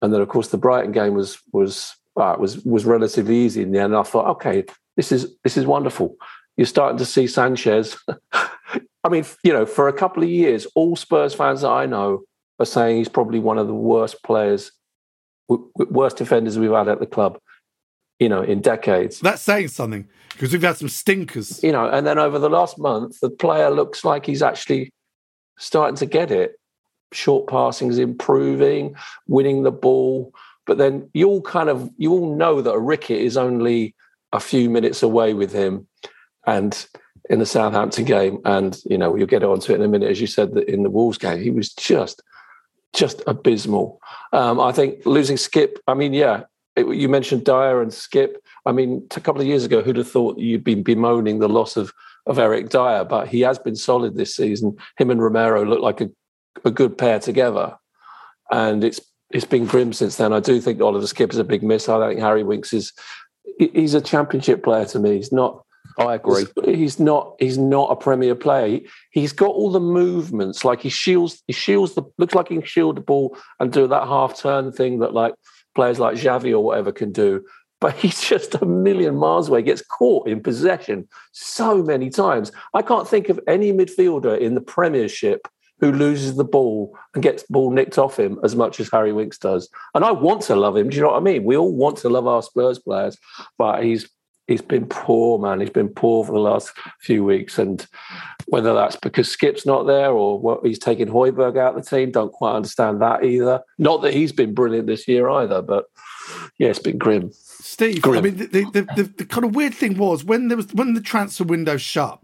and 0.02 0.14
then 0.14 0.22
of 0.22 0.30
course 0.30 0.50
the 0.50 0.58
Brighton 0.58 0.92
game 0.92 1.14
was 1.14 1.40
was 1.52 1.96
uh, 2.18 2.36
was 2.40 2.64
was 2.66 2.86
relatively 2.86 3.38
easy 3.38 3.62
in 3.62 3.72
the 3.72 3.80
end. 3.80 3.96
I 3.96 4.04
thought, 4.04 4.28
okay, 4.32 4.66
this 4.98 5.12
is 5.12 5.36
this 5.44 5.58
is 5.58 5.66
wonderful. 5.66 6.16
You're 6.58 6.68
starting 6.68 6.98
to 6.98 7.06
see 7.06 7.28
Sanchez. 7.28 7.98
I 9.04 9.10
mean, 9.10 9.26
you 9.44 9.54
know, 9.54 9.66
for 9.66 9.88
a 9.88 9.94
couple 9.94 10.22
of 10.22 10.30
years, 10.30 10.68
all 10.76 10.96
Spurs 10.96 11.34
fans 11.34 11.62
that 11.62 11.70
I 11.70 11.86
know 11.86 12.24
are 12.60 12.66
saying 12.66 12.98
he's 12.98 13.10
probably 13.10 13.40
one 13.40 13.58
of 13.58 13.68
the 13.68 13.74
worst 13.74 14.22
players, 14.24 14.72
worst 15.48 16.18
defenders 16.18 16.60
we've 16.60 16.72
had 16.72 16.88
at 16.88 17.00
the 17.00 17.08
club. 17.08 17.40
You 18.20 18.30
know, 18.30 18.44
in 18.44 18.62
decades. 18.62 19.20
That's 19.20 19.42
saying 19.42 19.70
something 19.70 20.08
because 20.30 20.54
we've 20.54 20.62
had 20.62 20.78
some 20.78 20.90
stinkers. 20.90 21.64
You 21.64 21.72
know, 21.72 21.90
and 21.90 22.06
then 22.06 22.20
over 22.20 22.38
the 22.38 22.52
last 22.52 22.78
month, 22.78 23.20
the 23.20 23.32
player 23.32 23.72
looks 23.72 24.06
like 24.06 24.28
he's 24.28 24.44
actually 24.44 24.94
starting 25.58 25.98
to 25.98 26.06
get 26.06 26.32
it. 26.32 26.60
Short 27.14 27.48
passing 27.48 27.90
is 27.90 27.98
improving, 27.98 28.96
winning 29.28 29.64
the 29.64 29.72
ball. 29.72 30.34
But 30.66 30.78
then 30.78 31.10
you 31.14 31.28
all 31.28 31.42
kind 31.42 31.70
of 31.70 31.90
you 31.98 32.12
all 32.12 32.36
know 32.36 32.62
that 32.62 32.72
a 32.72 32.80
Rickett 32.80 33.20
is 33.20 33.38
only 33.38 33.96
a 34.32 34.40
few 34.40 34.70
minutes 34.70 35.04
away 35.04 35.34
with 35.34 35.52
him, 35.52 35.88
and 36.46 36.86
in 37.30 37.40
the 37.40 37.46
Southampton 37.46 38.06
game, 38.06 38.40
and 38.46 38.80
you 38.86 38.98
know 38.98 39.16
you'll 39.16 39.28
get 39.28 39.44
onto 39.44 39.74
it 39.74 39.76
in 39.76 39.82
a 39.82 39.88
minute, 39.88 40.10
as 40.10 40.22
you 40.22 40.28
said 40.28 40.54
that 40.54 40.70
in 40.70 40.84
the 40.84 40.90
Wolves 40.90 41.18
game, 41.18 41.42
he 41.42 41.52
was 41.52 41.74
just 41.74 42.22
just 42.94 43.22
abysmal. 43.28 44.00
Um, 44.34 44.60
I 44.60 44.72
think 44.72 45.06
losing 45.06 45.38
Skipp. 45.38 45.78
I 45.88 45.94
mean, 45.94 46.14
yeah, 46.14 46.44
it, 46.76 46.88
you 46.88 47.10
mentioned 47.10 47.46
Dier 47.46 47.82
and 47.82 47.92
Skipp. 47.92 48.36
I 48.66 48.72
mean, 48.72 49.08
a 49.16 49.20
couple 49.20 49.42
of 49.42 49.48
years 49.48 49.66
ago, 49.66 49.82
who'd 49.82 49.98
have 49.98 50.10
thought 50.10 50.38
you'd 50.38 50.64
been 50.64 50.84
bemoaning 50.84 51.40
the 51.40 51.50
loss 51.50 51.78
of 51.78 51.94
of 52.26 52.40
Eric 52.40 52.70
Dier, 52.70 53.04
but 53.04 53.28
he 53.28 53.42
has 53.42 53.60
been 53.60 53.76
solid 53.76 54.16
this 54.16 54.36
season. 54.36 54.78
Him 54.98 55.10
and 55.10 55.22
Romero 55.22 55.66
look 55.66 55.82
like 55.82 56.02
a, 56.02 56.10
a 56.64 56.72
good 56.72 56.98
pair 56.98 57.20
together, 57.20 57.76
and 58.52 58.84
it's 58.84 59.02
it's 59.32 59.46
been 59.46 59.66
grim 59.66 59.94
since 59.94 60.18
then. 60.18 60.34
I 60.34 60.40
do 60.40 60.60
think 60.60 60.82
Oliver 60.82 61.06
Skipp 61.06 61.32
is 61.32 61.38
a 61.38 61.44
big 61.44 61.64
miss. 61.64 61.90
I 61.90 61.98
don't 61.98 62.10
think 62.10 62.22
Harry 62.22 62.44
Winks 62.44 62.74
is. 62.74 62.94
He's 63.58 63.94
a 63.94 64.02
championship 64.02 64.64
player 64.64 64.86
to 64.86 65.00
me. 65.00 65.16
He's 65.16 65.32
not. 65.32 65.64
I 65.98 66.16
agree. 66.16 66.46
He's 66.64 67.00
not. 67.00 67.36
He's 67.40 67.58
not 67.58 67.92
a 67.92 67.96
Premier 67.96 68.36
player. 68.36 68.80
He, 69.12 69.22
has 69.22 69.34
got 69.34 69.50
all 69.50 69.72
the 69.72 69.80
movements. 69.80 70.64
Like 70.64 70.82
he 70.82 70.90
shields. 70.90 71.42
He 71.48 71.54
shields 71.54 71.96
the. 71.96 72.04
Looks 72.18 72.36
like 72.36 72.50
he 72.50 72.56
can 72.56 72.66
shield 72.66 72.98
the 72.98 73.02
ball 73.02 73.38
and 73.60 73.72
do 73.72 73.88
that 73.88 74.08
half 74.08 74.38
turn 74.38 74.72
thing 74.72 75.00
that 75.00 75.14
like 75.14 75.34
players 75.76 76.00
like 76.00 76.18
Xavi 76.18 76.52
or 76.52 76.60
whatever 76.60 76.92
can 76.92 77.12
do 77.12 77.44
but 77.82 77.96
he's 77.96 78.22
just 78.22 78.56
a 78.56 78.66
million 78.66 79.16
miles 79.16 79.50
away, 79.50 79.62
gets 79.64 79.82
caught 79.82 80.28
in 80.28 80.42
possession 80.42 81.10
so 81.34 81.84
many 81.84 82.10
times. 82.10 82.52
I 82.74 82.82
can't 82.82 83.08
think 83.08 83.28
of 83.28 83.40
any 83.48 83.74
midfielder 83.74 84.40
in 84.40 84.56
the 84.56 84.62
Premiership 84.62 85.48
who 85.80 85.92
loses 85.92 86.36
the 86.36 86.46
ball 86.46 86.96
and 87.16 87.24
gets 87.24 87.42
the 87.44 87.54
ball 87.54 87.72
nicked 87.72 87.98
off 87.98 88.18
him 88.18 88.40
as 88.44 88.56
much 88.56 88.80
as 88.80 88.90
Harry 88.92 89.12
Winks 89.12 89.40
does. 89.40 89.68
And 89.96 90.06
I 90.06 90.12
want 90.12 90.44
to 90.44 90.56
love 90.56 90.78
him. 90.78 90.90
Do 90.90 90.96
you 90.96 91.02
know 91.02 91.10
what 91.10 91.18
I 91.18 91.22
mean? 91.22 91.44
We 91.44 91.58
all 91.58 91.76
want 91.76 91.98
to 91.98 92.10
love 92.10 92.28
our 92.28 92.44
Spurs 92.44 92.78
players, 92.78 93.18
but 93.58 93.84
he's 93.84 94.08
he's 94.48 94.62
been 94.62 94.86
poor, 94.86 95.40
man. 95.40 95.60
He's 95.60 95.70
been 95.72 95.90
poor 95.90 96.24
for 96.24 96.34
the 96.34 96.40
last 96.40 96.72
few 97.00 97.24
weeks, 97.24 97.58
and 97.58 97.86
whether 98.46 98.76
that's 98.76 98.96
because 98.98 99.32
Skipp's 99.32 99.66
not 99.66 99.88
there 99.88 100.12
or 100.12 100.40
what 100.40 100.64
he's 100.64 100.78
taking 100.78 101.08
Højbjerg 101.08 101.58
out 101.58 101.76
of 101.76 101.84
the 101.84 101.90
team, 101.90 102.12
don't 102.12 102.32
quite 102.32 102.56
understand 102.56 103.02
that 103.02 103.24
either. 103.24 103.62
Not 103.80 104.04
that 104.04 104.14
he's 104.14 104.32
been 104.32 104.54
brilliant 104.54 104.86
this 104.86 105.08
year 105.08 105.30
either, 105.30 105.64
but 105.64 105.86
yeah, 106.58 106.70
it's 106.70 106.80
been 106.80 106.98
grim. 106.98 107.32
Steve, 107.34 108.02
grim. 108.02 108.18
I 108.18 108.22
mean, 108.22 108.38
the, 108.38 108.46
the, 108.46 108.88
the, 108.96 109.04
the, 109.18 109.26
kind 109.26 109.46
of 109.46 109.56
weird 109.56 109.74
thing 109.74 109.98
was 109.98 110.24
when 110.24 110.48
there 110.48 110.58
was 110.58 110.74
when 110.74 110.94
the 110.94 111.02
transfer 111.02 111.44
window 111.44 111.78
shut, 111.78 112.20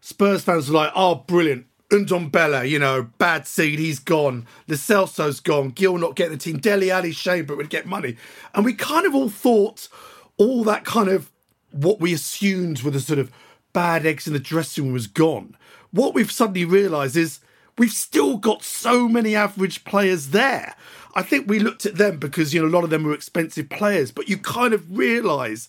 Spurs 0.00 0.42
fans 0.42 0.68
were 0.68 0.76
like, 0.76 0.92
"Oh, 0.94 1.16
brilliant." 1.16 1.66
Ndombele, 1.90 2.68
you 2.68 2.78
know, 2.78 3.08
bad 3.16 3.46
seed, 3.46 3.78
he's 3.78 3.98
gone. 3.98 4.46
Lo 4.66 4.76
Celso's 4.76 5.40
gone. 5.40 5.70
Gil 5.70 5.96
not 5.96 6.16
getting 6.16 6.36
the 6.36 6.38
team. 6.38 6.60
Alli, 6.90 7.12
shame, 7.12 7.46
but 7.46 7.56
would 7.56 7.70
get 7.70 7.86
money. 7.86 8.16
And 8.54 8.62
we 8.62 8.74
kind 8.74 9.06
of 9.06 9.14
all 9.14 9.30
thought 9.30 9.88
all 10.36 10.64
that 10.64 10.84
kind 10.84 11.08
of 11.08 11.30
what 11.72 12.00
we 12.00 12.12
assumed 12.12 12.82
were 12.82 12.90
the 12.90 13.00
sort 13.00 13.18
of 13.18 13.30
bad 13.72 14.06
eggs 14.06 14.26
in 14.26 14.32
the 14.32 14.38
dressing 14.38 14.84
room 14.84 14.92
was 14.92 15.06
gone. 15.06 15.56
What 15.90 16.14
we've 16.14 16.30
suddenly 16.30 16.64
realised 16.64 17.16
is 17.16 17.40
we've 17.76 17.92
still 17.92 18.36
got 18.36 18.62
so 18.62 19.08
many 19.08 19.34
average 19.34 19.84
players 19.84 20.28
there. 20.28 20.74
I 21.18 21.22
think 21.22 21.48
we 21.48 21.58
looked 21.58 21.84
at 21.84 21.96
them 21.96 22.18
because 22.18 22.54
you 22.54 22.62
know 22.62 22.68
a 22.68 22.70
lot 22.70 22.84
of 22.84 22.90
them 22.90 23.02
were 23.02 23.12
expensive 23.12 23.68
players, 23.68 24.12
but 24.12 24.28
you 24.28 24.38
kind 24.38 24.72
of 24.72 24.96
realise 24.96 25.68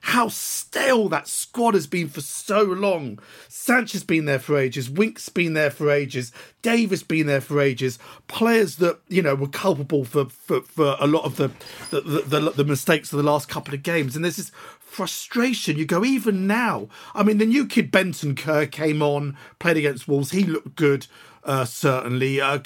how 0.00 0.26
stale 0.26 1.08
that 1.10 1.28
squad 1.28 1.74
has 1.74 1.86
been 1.86 2.08
for 2.08 2.20
so 2.20 2.62
long. 2.62 3.20
Sanchez 3.46 4.02
been 4.02 4.24
there 4.24 4.40
for 4.40 4.58
ages, 4.58 4.90
Winks 4.90 5.28
been 5.28 5.54
there 5.54 5.70
for 5.70 5.88
ages, 5.88 6.32
Davies 6.62 7.04
been 7.04 7.28
there 7.28 7.40
for 7.40 7.60
ages. 7.60 8.00
Players 8.26 8.76
that 8.76 8.98
you 9.06 9.22
know 9.22 9.36
were 9.36 9.46
culpable 9.46 10.04
for 10.04 10.24
for, 10.24 10.62
for 10.62 10.96
a 10.98 11.06
lot 11.06 11.24
of 11.24 11.36
the 11.36 11.52
the, 11.90 12.00
the 12.00 12.40
the, 12.40 12.50
the 12.50 12.64
mistakes 12.64 13.12
of 13.12 13.18
the 13.18 13.22
last 13.22 13.48
couple 13.48 13.74
of 13.74 13.84
games, 13.84 14.16
and 14.16 14.24
there's 14.24 14.36
this 14.38 14.50
frustration. 14.80 15.78
You 15.78 15.86
go 15.86 16.04
even 16.04 16.48
now. 16.48 16.88
I 17.14 17.22
mean, 17.22 17.38
the 17.38 17.46
new 17.46 17.66
kid 17.66 17.92
Bentancur 17.92 18.68
came 18.72 19.00
on, 19.00 19.36
played 19.60 19.76
against 19.76 20.08
Wolves. 20.08 20.32
He 20.32 20.42
looked 20.42 20.74
good, 20.74 21.06
uh, 21.44 21.66
certainly. 21.66 22.40
Uh, 22.40 22.58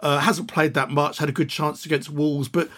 uh, 0.00 0.18
hasn't 0.18 0.48
played 0.48 0.74
that 0.74 0.90
much, 0.90 1.18
had 1.18 1.28
a 1.28 1.32
good 1.32 1.50
chance 1.50 1.84
against 1.84 2.10
Wolves, 2.10 2.48
but 2.48 2.68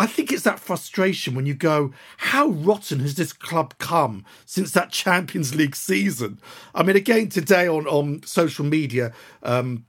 I 0.00 0.06
think 0.06 0.32
it's 0.32 0.44
that 0.44 0.58
frustration 0.58 1.34
when 1.34 1.44
you 1.44 1.52
go, 1.52 1.92
how 2.16 2.48
rotten 2.48 3.00
has 3.00 3.16
this 3.16 3.34
club 3.34 3.74
come 3.76 4.24
since 4.46 4.70
that 4.72 4.92
Champions 4.92 5.54
League 5.54 5.76
season? 5.76 6.40
I 6.74 6.82
mean, 6.82 6.96
again, 6.96 7.28
today 7.28 7.68
on, 7.68 7.86
on 7.86 8.22
social 8.22 8.64
media, 8.64 9.12
um, 9.42 9.84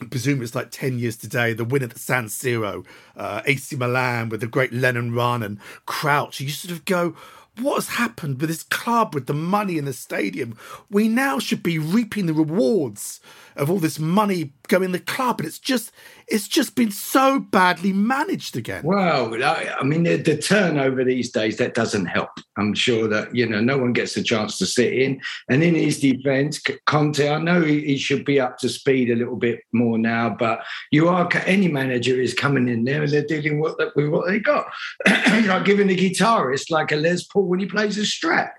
I 0.00 0.06
presume 0.06 0.42
it's 0.42 0.54
like 0.54 0.70
10 0.70 0.98
years 0.98 1.16
today, 1.16 1.52
the 1.52 1.66
win 1.66 1.82
at 1.82 1.90
the 1.90 1.98
San 1.98 2.26
Siro, 2.26 2.86
uh, 3.14 3.42
AC 3.44 3.76
Milan 3.76 4.30
with 4.30 4.40
the 4.40 4.46
great 4.46 4.72
Lennon 4.72 5.14
run 5.14 5.42
and 5.42 5.58
Crouch. 5.84 6.40
You 6.40 6.48
sort 6.48 6.72
of 6.72 6.86
go, 6.86 7.14
what 7.60 7.74
has 7.74 7.88
happened 7.88 8.40
with 8.40 8.48
this 8.48 8.62
club, 8.62 9.14
with 9.14 9.26
the 9.26 9.34
money 9.34 9.76
in 9.76 9.84
the 9.84 9.92
stadium? 9.92 10.56
We 10.90 11.08
now 11.08 11.38
should 11.38 11.62
be 11.62 11.78
reaping 11.78 12.24
the 12.24 12.32
rewards 12.32 13.20
of 13.56 13.70
all 13.70 13.78
this 13.78 13.98
money 13.98 14.52
going 14.68 14.84
in 14.84 14.92
the 14.92 14.98
club, 14.98 15.40
and 15.40 15.46
it's 15.46 15.58
just 15.58 15.92
it's 16.28 16.48
just 16.48 16.74
been 16.74 16.90
so 16.90 17.38
badly 17.38 17.92
managed 17.92 18.56
again. 18.56 18.82
Well, 18.84 19.34
I 19.44 19.82
mean, 19.84 20.04
the, 20.04 20.16
the, 20.16 20.38
turnover 20.38 21.04
these 21.04 21.30
days 21.30 21.58
that 21.58 21.74
doesn't 21.74 22.06
help. 22.06 22.30
I'm 22.56 22.74
sure 22.74 23.06
that 23.08 23.34
you 23.34 23.46
know 23.46 23.60
no 23.60 23.76
one 23.76 23.92
gets 23.92 24.16
a 24.16 24.22
chance 24.22 24.56
to 24.58 24.66
sit 24.66 24.92
in, 24.92 25.20
and 25.50 25.62
in 25.62 25.74
his 25.74 26.00
defence, 26.00 26.62
Conte, 26.86 27.28
I 27.28 27.38
know 27.38 27.62
he, 27.62 27.80
he, 27.80 27.96
should 27.98 28.24
be 28.24 28.40
up 28.40 28.58
to 28.58 28.68
speed 28.68 29.10
a 29.10 29.16
little 29.16 29.36
bit 29.36 29.60
more 29.72 29.98
now, 29.98 30.30
but 30.30 30.64
you 30.90 31.08
are 31.08 31.28
any 31.46 31.68
manager 31.68 32.20
is 32.20 32.34
coming 32.34 32.68
in 32.68 32.84
there 32.84 33.02
and 33.02 33.12
they're 33.12 33.26
dealing 33.26 33.60
with, 33.60 33.74
with 33.94 34.08
what 34.08 34.26
they 34.26 34.38
got, 34.38 34.66
like 35.06 35.64
giving 35.64 35.86
the 35.86 35.96
guitarist 35.96 36.70
like 36.70 36.92
a 36.92 36.96
Les 36.96 37.24
Paul 37.24 37.48
when 37.48 37.60
he 37.60 37.66
plays 37.66 37.98
a 37.98 38.02
Strat, 38.02 38.50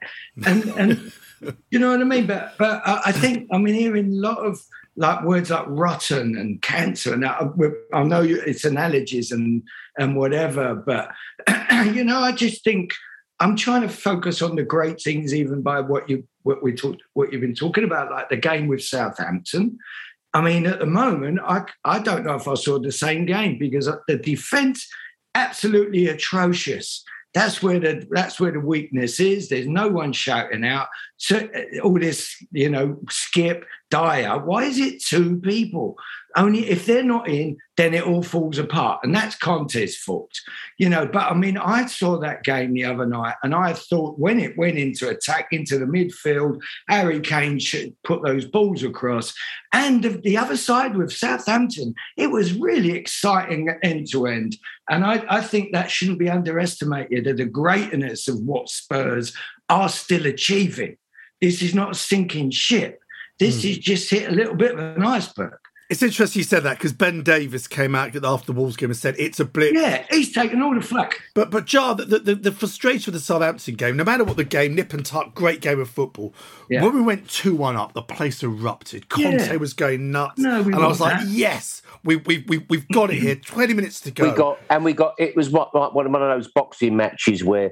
and 0.46 0.66
and. 0.78 1.12
you 1.70 1.80
know 1.80 1.92
what 1.92 2.00
I 2.00 2.06
mean? 2.06 2.26
But 2.26 2.56
but 2.58 2.82
I 2.86 3.12
think 3.12 3.50
I 3.52 3.58
mean 3.58 3.76
hearing 3.76 4.14
a 4.14 4.16
lot 4.16 4.38
of 4.38 4.62
like 4.96 5.24
words 5.24 5.50
like 5.50 5.66
rotten 5.68 6.38
and 6.38 6.62
cancer. 6.62 7.14
And 7.14 7.26
I, 7.26 7.38
uh, 7.38 7.70
I 7.94 8.04
know 8.04 8.22
it's 8.24 8.66
analogies 8.66 9.32
and 9.32 9.64
and 9.98 10.16
whatever, 10.16 10.76
but 10.76 11.12
you 11.94 12.04
know, 12.04 12.20
I 12.20 12.32
just 12.32 12.64
think 12.64 12.94
I'm 13.40 13.56
trying 13.56 13.82
to 13.82 13.90
focus 13.90 14.42
on 14.42 14.56
the 14.56 14.64
great 14.64 15.02
things, 15.02 15.34
even 15.34 15.62
by 15.62 15.80
what 15.82 16.10
you 16.10 16.28
what 16.44 16.64
we 16.64 16.74
talked 16.74 17.02
what 17.14 17.32
you've 17.32 17.42
been 17.42 17.56
talking 17.56 17.84
about, 17.84 18.12
like 18.12 18.30
the 18.30 18.38
game 18.38 18.68
with 18.68 18.84
Southampton. 18.84 19.78
I 20.36 20.42
mean, 20.42 20.66
at 20.66 20.80
the 20.80 20.86
moment, 20.86 21.40
I 21.44 21.66
I 21.84 22.00
don't 22.00 22.26
know 22.26 22.36
if 22.36 22.48
I 22.48 22.56
saw 22.56 22.80
the 22.80 22.92
same 22.92 23.26
game 23.26 23.58
because 23.58 23.88
uh, 23.88 23.98
the 24.08 24.18
defense 24.18 24.88
absolutely 25.36 26.08
atrocious. 26.08 27.04
That's 27.34 27.64
where 27.64 27.80
the 27.80 28.08
that's 28.12 28.40
where 28.40 28.52
the 28.52 28.60
weakness 28.60 29.20
is. 29.20 29.50
There's 29.50 29.68
no 29.68 29.88
one 29.88 30.14
shouting 30.14 30.64
out. 30.64 30.88
So 31.18 31.38
uh, 31.38 31.80
all 31.84 32.00
this, 32.00 32.36
you 32.52 32.70
know, 32.70 33.00
skip 33.10 33.66
Why 33.94 34.64
is 34.64 34.80
it 34.80 35.04
two 35.04 35.40
people? 35.40 35.98
Only 36.36 36.68
if 36.68 36.88
they're 36.88 37.04
not 37.04 37.30
in, 37.30 37.58
then 37.78 37.94
it 37.94 38.08
all 38.08 38.24
falls 38.24 38.58
apart, 38.58 39.02
and 39.04 39.14
that's 39.14 39.36
Conte's 39.36 39.96
fault, 39.96 40.32
you 40.80 40.90
know. 40.90 41.06
But 41.06 41.32
I 41.32 41.36
mean, 41.36 41.58
I 41.58 41.86
saw 41.86 42.18
that 42.20 42.44
game 42.44 42.74
the 42.74 42.86
other 42.86 43.06
night, 43.06 43.36
and 43.44 43.54
I 43.54 43.74
thought 43.74 44.18
when 44.18 44.40
it 44.40 44.58
went 44.58 44.80
into 44.80 45.10
attack 45.10 45.50
into 45.52 45.78
the 45.78 45.86
midfield, 45.86 46.60
Harry 46.90 47.20
Kane 47.20 47.60
should 47.60 47.96
put 48.04 48.24
those 48.24 48.46
balls 48.46 48.82
across, 48.82 49.36
and 49.74 50.04
the 50.24 50.38
other 50.38 50.58
side 50.58 50.98
with 50.98 51.14
Southampton, 51.14 51.94
it 52.18 52.32
was 52.32 52.54
really 52.54 52.94
exciting 52.94 53.70
end 53.84 54.10
to 54.12 54.26
end, 54.26 54.58
and 54.90 55.06
I, 55.06 55.24
I 55.30 55.42
think 55.42 55.72
that 55.72 55.92
shouldn't 55.92 56.18
be 56.18 56.30
underestimated. 56.30 57.38
The 57.38 57.46
greatness 57.46 58.28
of 58.28 58.40
what 58.40 58.70
Spurs 58.70 59.36
are 59.70 59.90
still 59.90 60.26
achieving. 60.26 60.98
This 61.42 61.62
is 61.62 61.76
not 61.76 61.92
a 61.92 61.96
sinking 61.96 62.52
ship 62.52 63.03
this 63.40 63.64
mm. 63.64 63.72
is 63.72 63.78
just 63.80 64.10
hit 64.10 64.30
a 64.30 64.32
little 64.32 64.56
bit 64.56 64.74
of 64.74 64.80
an 64.80 65.04
iceberg. 65.04 65.58
It's 65.90 66.02
interesting 66.02 66.40
you 66.40 66.44
said 66.44 66.64
that 66.64 66.78
because 66.78 66.94
Ben 66.94 67.22
Davies 67.22 67.68
came 67.68 67.94
out 67.94 68.16
after 68.16 68.48
the 68.48 68.54
Wolves 68.54 68.78
game 68.78 68.90
and 68.90 68.98
said 68.98 69.16
it's 69.20 69.40
a 69.40 69.46
blip. 69.46 69.74
Yeah, 69.76 70.06
he's 70.10 70.34
taken 70.34 70.62
all 70.62 70.74
the 70.74 70.82
flack. 70.82 71.22
But 71.36 71.52
but 71.52 71.66
Jah, 71.66 71.94
the, 71.94 72.20
the, 72.20 72.36
the 72.36 72.52
frustration 72.52 73.12
with 73.12 73.22
the 73.22 73.24
Southampton 73.24 73.76
game, 73.76 73.98
no 73.98 74.04
matter 74.04 74.24
what 74.24 74.38
the 74.38 74.44
game, 74.44 74.74
nip 74.76 74.94
and 74.94 75.06
tuck, 75.06 75.36
great 75.36 75.62
game 75.62 75.80
of 75.80 75.90
football. 75.90 76.34
Yeah. 76.68 76.84
When 76.84 76.96
we 76.96 77.02
went 77.02 77.30
two 77.30 77.56
one 77.56 77.76
up, 77.76 77.94
the 77.94 78.02
place 78.02 78.42
erupted. 78.42 79.10
Conte 79.10 79.46
yeah. 79.46 79.56
was 79.58 79.74
going 79.74 80.12
nuts, 80.12 80.40
no, 80.40 80.62
and 80.62 80.76
I 80.76 80.88
was 80.88 81.00
like, 81.00 81.22
yes, 81.28 81.84
we 82.04 82.16
we 82.16 82.46
we 82.48 82.66
we've 82.70 82.88
got 82.88 83.12
it 83.12 83.18
here. 83.18 83.36
Twenty 83.46 83.76
minutes 83.76 84.00
to 84.02 84.12
go. 84.12 84.32
We 84.32 84.36
got 84.36 84.60
and 84.70 84.84
we 84.84 84.94
got. 84.94 85.14
It 85.20 85.36
was 85.36 85.52
what 85.52 85.76
like 85.76 85.94
one 85.94 86.08
of 86.08 86.14
those 86.14 86.48
boxing 86.48 86.96
matches 86.96 87.44
where 87.44 87.72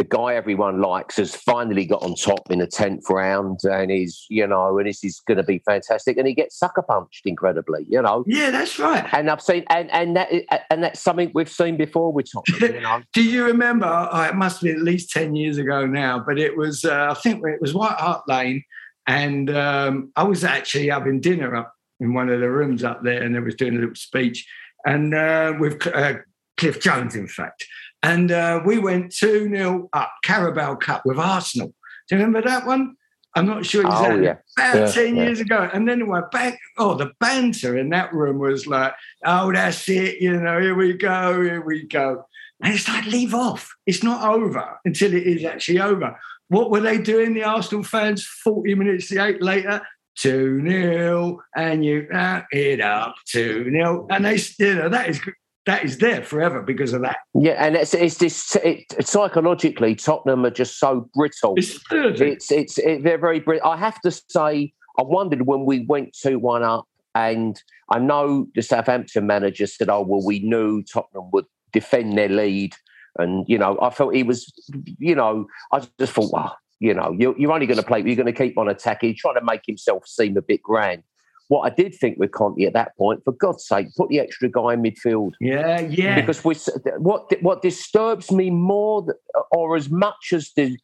the 0.00 0.04
guy 0.04 0.34
everyone 0.34 0.80
likes 0.80 1.18
has 1.18 1.36
finally 1.36 1.84
got 1.84 2.02
on 2.02 2.14
top 2.14 2.50
in 2.50 2.60
the 2.60 2.66
tenth 2.66 3.04
round, 3.10 3.60
and 3.64 3.90
he's 3.90 4.24
you 4.30 4.46
know, 4.46 4.78
and 4.78 4.88
this 4.88 5.04
is 5.04 5.20
going 5.28 5.36
to 5.36 5.42
be 5.42 5.58
fantastic, 5.66 6.16
and 6.16 6.26
he 6.26 6.32
gets 6.32 6.58
sucker 6.58 6.80
punched 6.80 7.26
incredibly, 7.26 7.84
you 7.86 8.00
know. 8.00 8.24
Yeah, 8.26 8.50
that's 8.50 8.78
right. 8.78 9.06
And 9.12 9.28
I've 9.28 9.42
seen, 9.42 9.64
and 9.68 9.90
and 9.90 10.16
that 10.16 10.30
and 10.70 10.82
that's 10.82 11.00
something 11.00 11.30
we've 11.34 11.50
seen 11.50 11.76
before 11.76 12.14
with 12.14 12.32
Tottenham. 12.32 12.76
You 12.76 12.80
know? 12.80 13.02
Do 13.12 13.22
you 13.22 13.44
remember? 13.44 14.08
Oh, 14.10 14.22
it 14.22 14.36
must 14.36 14.62
be 14.62 14.70
at 14.70 14.78
least 14.78 15.10
ten 15.10 15.34
years 15.34 15.58
ago 15.58 15.84
now, 15.84 16.18
but 16.18 16.38
it 16.38 16.56
was 16.56 16.86
uh, 16.86 17.08
I 17.10 17.20
think 17.20 17.44
it 17.46 17.60
was 17.60 17.74
White 17.74 17.98
Hart 17.98 18.26
Lane, 18.26 18.64
and 19.06 19.54
um, 19.54 20.12
I 20.16 20.22
was 20.22 20.44
actually 20.44 20.88
having 20.88 21.20
dinner 21.20 21.54
up 21.54 21.74
in 22.00 22.14
one 22.14 22.30
of 22.30 22.40
the 22.40 22.48
rooms 22.48 22.84
up 22.84 23.02
there, 23.02 23.22
and 23.22 23.34
they 23.34 23.40
was 23.40 23.54
doing 23.54 23.76
a 23.76 23.80
little 23.80 23.94
speech, 23.94 24.48
and 24.86 25.14
uh, 25.14 25.52
with 25.58 25.86
uh, 25.88 26.14
Cliff 26.56 26.80
Jones, 26.80 27.14
in 27.14 27.28
fact. 27.28 27.66
And 28.02 28.32
uh, 28.32 28.62
we 28.64 28.78
went 28.78 29.14
2 29.14 29.48
0 29.48 29.88
up 29.92 30.12
Carabao 30.24 30.76
Cup 30.76 31.02
with 31.04 31.18
Arsenal. 31.18 31.74
Do 32.08 32.16
you 32.16 32.22
remember 32.22 32.48
that 32.48 32.66
one? 32.66 32.96
I'm 33.36 33.46
not 33.46 33.64
sure 33.64 33.82
exactly. 33.82 34.20
Oh, 34.20 34.22
yeah. 34.22 34.36
About 34.58 34.76
yeah, 34.76 34.92
10 34.92 35.16
yeah. 35.16 35.22
years 35.22 35.40
ago. 35.40 35.70
And 35.72 35.88
then 35.88 36.00
it 36.00 36.08
went 36.08 36.30
back. 36.30 36.58
Oh, 36.78 36.94
the 36.94 37.12
banter 37.20 37.76
in 37.76 37.90
that 37.90 38.12
room 38.12 38.38
was 38.38 38.66
like, 38.66 38.92
oh, 39.24 39.52
that's 39.52 39.88
it. 39.88 40.20
You 40.20 40.40
know, 40.40 40.60
here 40.60 40.74
we 40.74 40.94
go, 40.94 41.40
here 41.40 41.64
we 41.64 41.86
go. 41.86 42.24
And 42.62 42.74
it's 42.74 42.88
like, 42.88 43.06
leave 43.06 43.34
off. 43.34 43.72
It's 43.86 44.02
not 44.02 44.28
over 44.28 44.78
until 44.84 45.14
it 45.14 45.22
is 45.22 45.44
actually 45.44 45.80
over. 45.80 46.18
What 46.48 46.70
were 46.70 46.80
they 46.80 46.98
doing, 46.98 47.32
the 47.34 47.44
Arsenal 47.44 47.84
fans, 47.84 48.26
40 48.26 48.74
minutes 48.74 49.08
to 49.08 49.24
eight 49.24 49.40
later? 49.40 49.80
2 50.16 50.68
0, 50.68 51.40
and 51.56 51.84
you 51.84 52.06
uh, 52.12 52.42
it 52.50 52.80
up 52.80 53.14
2 53.26 53.70
0. 53.70 54.06
And 54.10 54.24
they, 54.24 54.36
you 54.58 54.74
know, 54.74 54.88
that 54.88 55.08
is 55.08 55.20
that 55.66 55.84
is 55.84 55.98
there 55.98 56.22
forever 56.22 56.62
because 56.62 56.92
of 56.92 57.02
that. 57.02 57.18
Yeah, 57.34 57.52
and 57.52 57.76
it's 57.76 57.92
it's 57.94 58.16
this 58.16 58.56
it, 58.56 58.84
psychologically, 59.06 59.94
Tottenham 59.94 60.44
are 60.46 60.50
just 60.50 60.78
so 60.78 61.08
brittle. 61.14 61.54
It's 61.56 61.78
it's 61.90 62.50
it's 62.50 62.78
it, 62.78 63.04
they're 63.04 63.18
very 63.18 63.40
brittle. 63.40 63.70
I 63.70 63.76
have 63.76 64.00
to 64.02 64.10
say, 64.10 64.72
I 64.98 65.02
wondered 65.02 65.46
when 65.46 65.66
we 65.66 65.80
went 65.80 66.16
two 66.20 66.38
one 66.38 66.62
up, 66.62 66.86
and 67.14 67.62
I 67.90 67.98
know 67.98 68.46
the 68.54 68.62
Southampton 68.62 69.26
manager 69.26 69.66
said, 69.66 69.90
"Oh 69.90 70.02
well, 70.02 70.24
we 70.24 70.40
knew 70.40 70.82
Tottenham 70.82 71.30
would 71.32 71.46
defend 71.72 72.16
their 72.16 72.28
lead." 72.28 72.74
And 73.18 73.44
you 73.48 73.58
know, 73.58 73.78
I 73.82 73.90
felt 73.90 74.14
he 74.14 74.22
was, 74.22 74.50
you 74.98 75.14
know, 75.14 75.46
I 75.72 75.80
just 75.98 76.12
thought, 76.12 76.32
well, 76.32 76.56
you 76.78 76.94
know, 76.94 77.14
you're, 77.18 77.38
you're 77.38 77.52
only 77.52 77.66
going 77.66 77.76
to 77.76 77.86
play, 77.86 78.00
you're 78.00 78.16
going 78.16 78.26
to 78.26 78.32
keep 78.32 78.56
on 78.56 78.68
attacking, 78.68 79.16
trying 79.16 79.34
to 79.34 79.44
make 79.44 79.62
himself 79.66 80.06
seem 80.06 80.36
a 80.36 80.42
bit 80.42 80.62
grand 80.62 81.02
what 81.50 81.62
I 81.62 81.74
did 81.74 81.96
think 81.96 82.16
with 82.16 82.30
Conte 82.30 82.64
at 82.64 82.74
that 82.74 82.96
point, 82.96 83.24
for 83.24 83.32
God's 83.32 83.66
sake, 83.66 83.88
put 83.96 84.08
the 84.08 84.20
extra 84.20 84.48
guy 84.48 84.74
in 84.74 84.82
midfield. 84.82 85.32
Yeah, 85.40 85.80
yeah. 85.80 86.20
Because 86.20 86.44
we, 86.44 86.54
what 86.98 87.28
what 87.42 87.60
disturbs 87.60 88.30
me 88.30 88.50
more, 88.50 89.04
or 89.50 89.74
as 89.74 89.90
much 89.90 90.32
as 90.32 90.52
the 90.54 90.78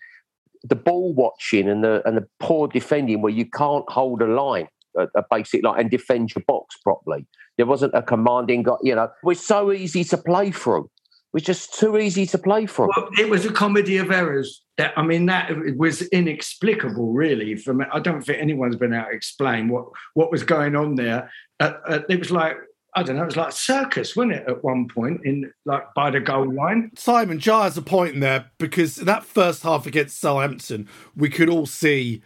the 0.64 0.74
ball 0.74 1.14
watching 1.14 1.68
and 1.68 1.84
the 1.84 2.02
and 2.04 2.16
the 2.16 2.26
poor 2.40 2.66
defending, 2.66 3.22
where 3.22 3.32
you 3.32 3.48
can't 3.48 3.88
hold 3.88 4.22
a 4.22 4.26
line, 4.26 4.66
a, 4.98 5.06
a 5.14 5.24
basic 5.30 5.62
line, 5.62 5.78
and 5.78 5.88
defend 5.88 6.34
your 6.34 6.42
box 6.48 6.74
properly. 6.82 7.24
There 7.56 7.66
wasn't 7.66 7.94
a 7.94 8.02
commanding 8.02 8.64
guy. 8.64 8.74
You 8.82 8.96
know, 8.96 9.08
we're 9.22 9.34
so 9.34 9.70
easy 9.70 10.02
to 10.02 10.18
play 10.18 10.50
through. 10.50 10.90
We're 11.36 11.40
just 11.40 11.78
too 11.78 11.98
easy 11.98 12.24
to 12.28 12.38
play 12.38 12.64
from. 12.64 12.88
Well, 12.96 13.10
it 13.18 13.28
was 13.28 13.44
a 13.44 13.52
comedy 13.52 13.98
of 13.98 14.10
errors. 14.10 14.62
That 14.78 14.94
I 14.96 15.02
mean, 15.02 15.26
that 15.26 15.50
was 15.76 16.00
inexplicable, 16.00 17.12
really. 17.12 17.56
From 17.56 17.82
I 17.92 18.00
don't 18.00 18.22
think 18.22 18.40
anyone's 18.40 18.76
been 18.76 18.94
able 18.94 19.04
to 19.04 19.10
explain 19.10 19.68
what 19.68 19.84
what 20.14 20.32
was 20.32 20.44
going 20.44 20.74
on 20.74 20.94
there. 20.94 21.30
Uh, 21.60 21.74
uh, 21.86 21.98
it 22.08 22.20
was 22.20 22.30
like 22.30 22.56
I 22.94 23.02
don't 23.02 23.16
know, 23.16 23.22
it 23.24 23.26
was 23.26 23.36
like 23.36 23.52
circus, 23.52 24.16
wasn't 24.16 24.32
it, 24.32 24.48
at 24.48 24.64
one 24.64 24.88
point 24.88 25.26
in 25.26 25.52
like 25.66 25.82
by 25.94 26.08
the 26.08 26.20
goal 26.20 26.50
line? 26.50 26.90
Simon 26.96 27.38
Jah 27.38 27.64
has 27.64 27.76
a 27.76 27.82
point 27.82 28.14
in 28.14 28.20
there 28.20 28.50
because 28.56 28.96
that 28.96 29.26
first 29.26 29.62
half 29.62 29.86
against 29.86 30.18
Southampton, 30.18 30.88
we 31.14 31.28
could 31.28 31.50
all 31.50 31.66
see 31.66 32.22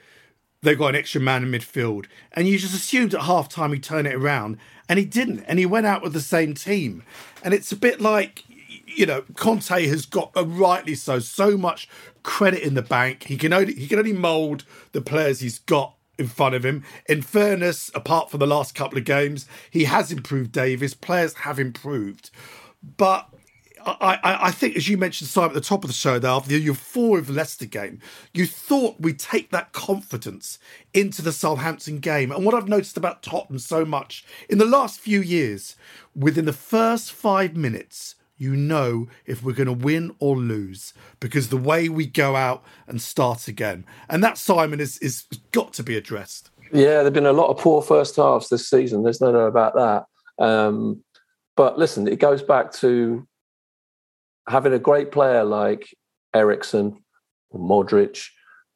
they 0.63 0.77
got 0.77 0.89
an 0.89 0.95
extra 0.95 1.21
man 1.21 1.43
in 1.43 1.51
midfield. 1.51 2.07
And 2.33 2.47
you 2.47 2.59
just 2.59 2.75
assumed 2.75 3.15
at 3.15 3.23
half 3.23 3.49
time 3.49 3.73
he'd 3.73 3.83
turn 3.83 4.07
it 4.07 4.15
around. 4.15 4.59
And 4.89 4.99
he 4.99 5.05
didn't. 5.05 5.41
And 5.45 5.59
he 5.59 5.67
went 5.67 5.87
out 5.87 6.03
with 6.03 6.13
the 6.13 6.21
same 6.21 6.55
team. 6.55 7.03
And 7.43 7.55
it's 7.55 7.73
a 7.73 7.77
bit 7.77 8.01
like 8.01 8.45
you 8.97 9.07
know, 9.07 9.23
Conte 9.37 9.87
has 9.87 10.07
got, 10.07 10.33
uh, 10.37 10.47
rightly 10.47 10.95
so, 10.95 11.19
so 11.19 11.57
much 11.57 11.89
credit 12.23 12.63
in 12.63 12.75
the 12.75 12.83
bank. 12.83 13.25
He 13.25 13.37
can 13.37 13.53
only 13.53 13.75
he 13.75 13.87
can 13.87 13.99
only 13.99 14.13
mould 14.13 14.65
the 14.93 15.01
players 15.01 15.41
he's 15.41 15.59
got 15.59 15.95
in 16.19 16.29
front 16.29 16.55
of 16.55 16.65
him. 16.65 16.85
In 17.09 17.23
fairness, 17.23 17.91
apart 17.95 18.31
from 18.31 18.41
the 18.41 18.47
last 18.47 18.75
couple 18.75 18.99
of 18.99 19.05
games, 19.05 19.47
he 19.71 19.85
has 19.85 20.13
improved. 20.13 20.53
Davies 20.53 20.95
players 20.95 21.35
have 21.35 21.59
improved, 21.59 22.31
but. 22.97 23.29
I, 23.83 24.19
I, 24.23 24.47
I 24.49 24.51
think, 24.51 24.77
as 24.77 24.91
you 24.91 24.99
mentioned, 24.99 25.31
Simon, 25.31 25.53
at 25.53 25.55
the 25.55 25.61
top 25.63 25.85
of 25.85 25.89
the 25.89 25.95
show, 25.95 26.19
there 26.19 26.31
after 26.31 26.51
the 26.51 26.59
euphoria 26.59 27.23
of 27.23 27.31
Leicester 27.31 27.65
game, 27.65 27.99
you 28.35 28.45
thought 28.45 29.01
we'd 29.01 29.19
take 29.19 29.51
that 29.53 29.73
confidence 29.73 30.59
into 30.93 31.23
the 31.23 31.33
Southampton 31.33 31.99
game. 31.99 32.31
And 32.31 32.45
what 32.45 32.55
I've 32.55 32.69
noticed 32.69 32.99
about 32.99 33.23
Tottenham 33.23 33.59
so 33.59 33.87
much 33.87 34.23
in 34.51 34.59
the 34.59 34.67
last 34.67 35.01
few 35.01 35.23
years, 35.23 35.77
within 36.15 36.45
the 36.45 36.53
first 36.53 37.11
five 37.11 37.57
minutes, 37.57 38.17
you 38.41 38.57
know 38.57 39.07
if 39.27 39.43
we're 39.43 39.53
going 39.53 39.67
to 39.67 39.73
win 39.73 40.15
or 40.19 40.37
lose 40.37 40.95
because 41.21 41.49
the 41.51 41.57
way 41.57 41.89
we 41.89 42.07
go 42.07 42.37
out 42.37 42.65
and 42.87 43.01
start 43.01 43.47
again. 43.49 43.85
And 44.09 44.25
that, 44.25 44.39
Simon, 44.39 44.81
is, 44.81 44.99
is 44.99 45.27
got 45.53 45.75
to 45.75 45.83
be 45.83 45.97
addressed. 45.97 46.51
Yeah, 46.73 46.85
there 46.85 47.05
have 47.05 47.13
been 47.13 47.27
a 47.27 47.33
lot 47.33 47.51
of 47.51 47.59
poor 47.59 47.83
first 47.83 48.17
halves 48.17 48.49
this 48.49 48.69
season. 48.69 49.03
There's 49.03 49.21
no 49.21 49.33
doubt 49.33 49.47
about 49.47 49.75
that. 49.75 50.45
Um, 50.45 51.05
but 51.57 51.79
listen, 51.79 52.09
it 52.09 52.19
goes 52.19 52.43
back 52.43 52.73
to 52.75 53.27
having 54.49 54.73
a 54.73 54.79
great 54.79 55.13
player 55.13 55.45
like 55.45 55.95
Eriksen, 56.35 57.03
Modric, 57.53 58.27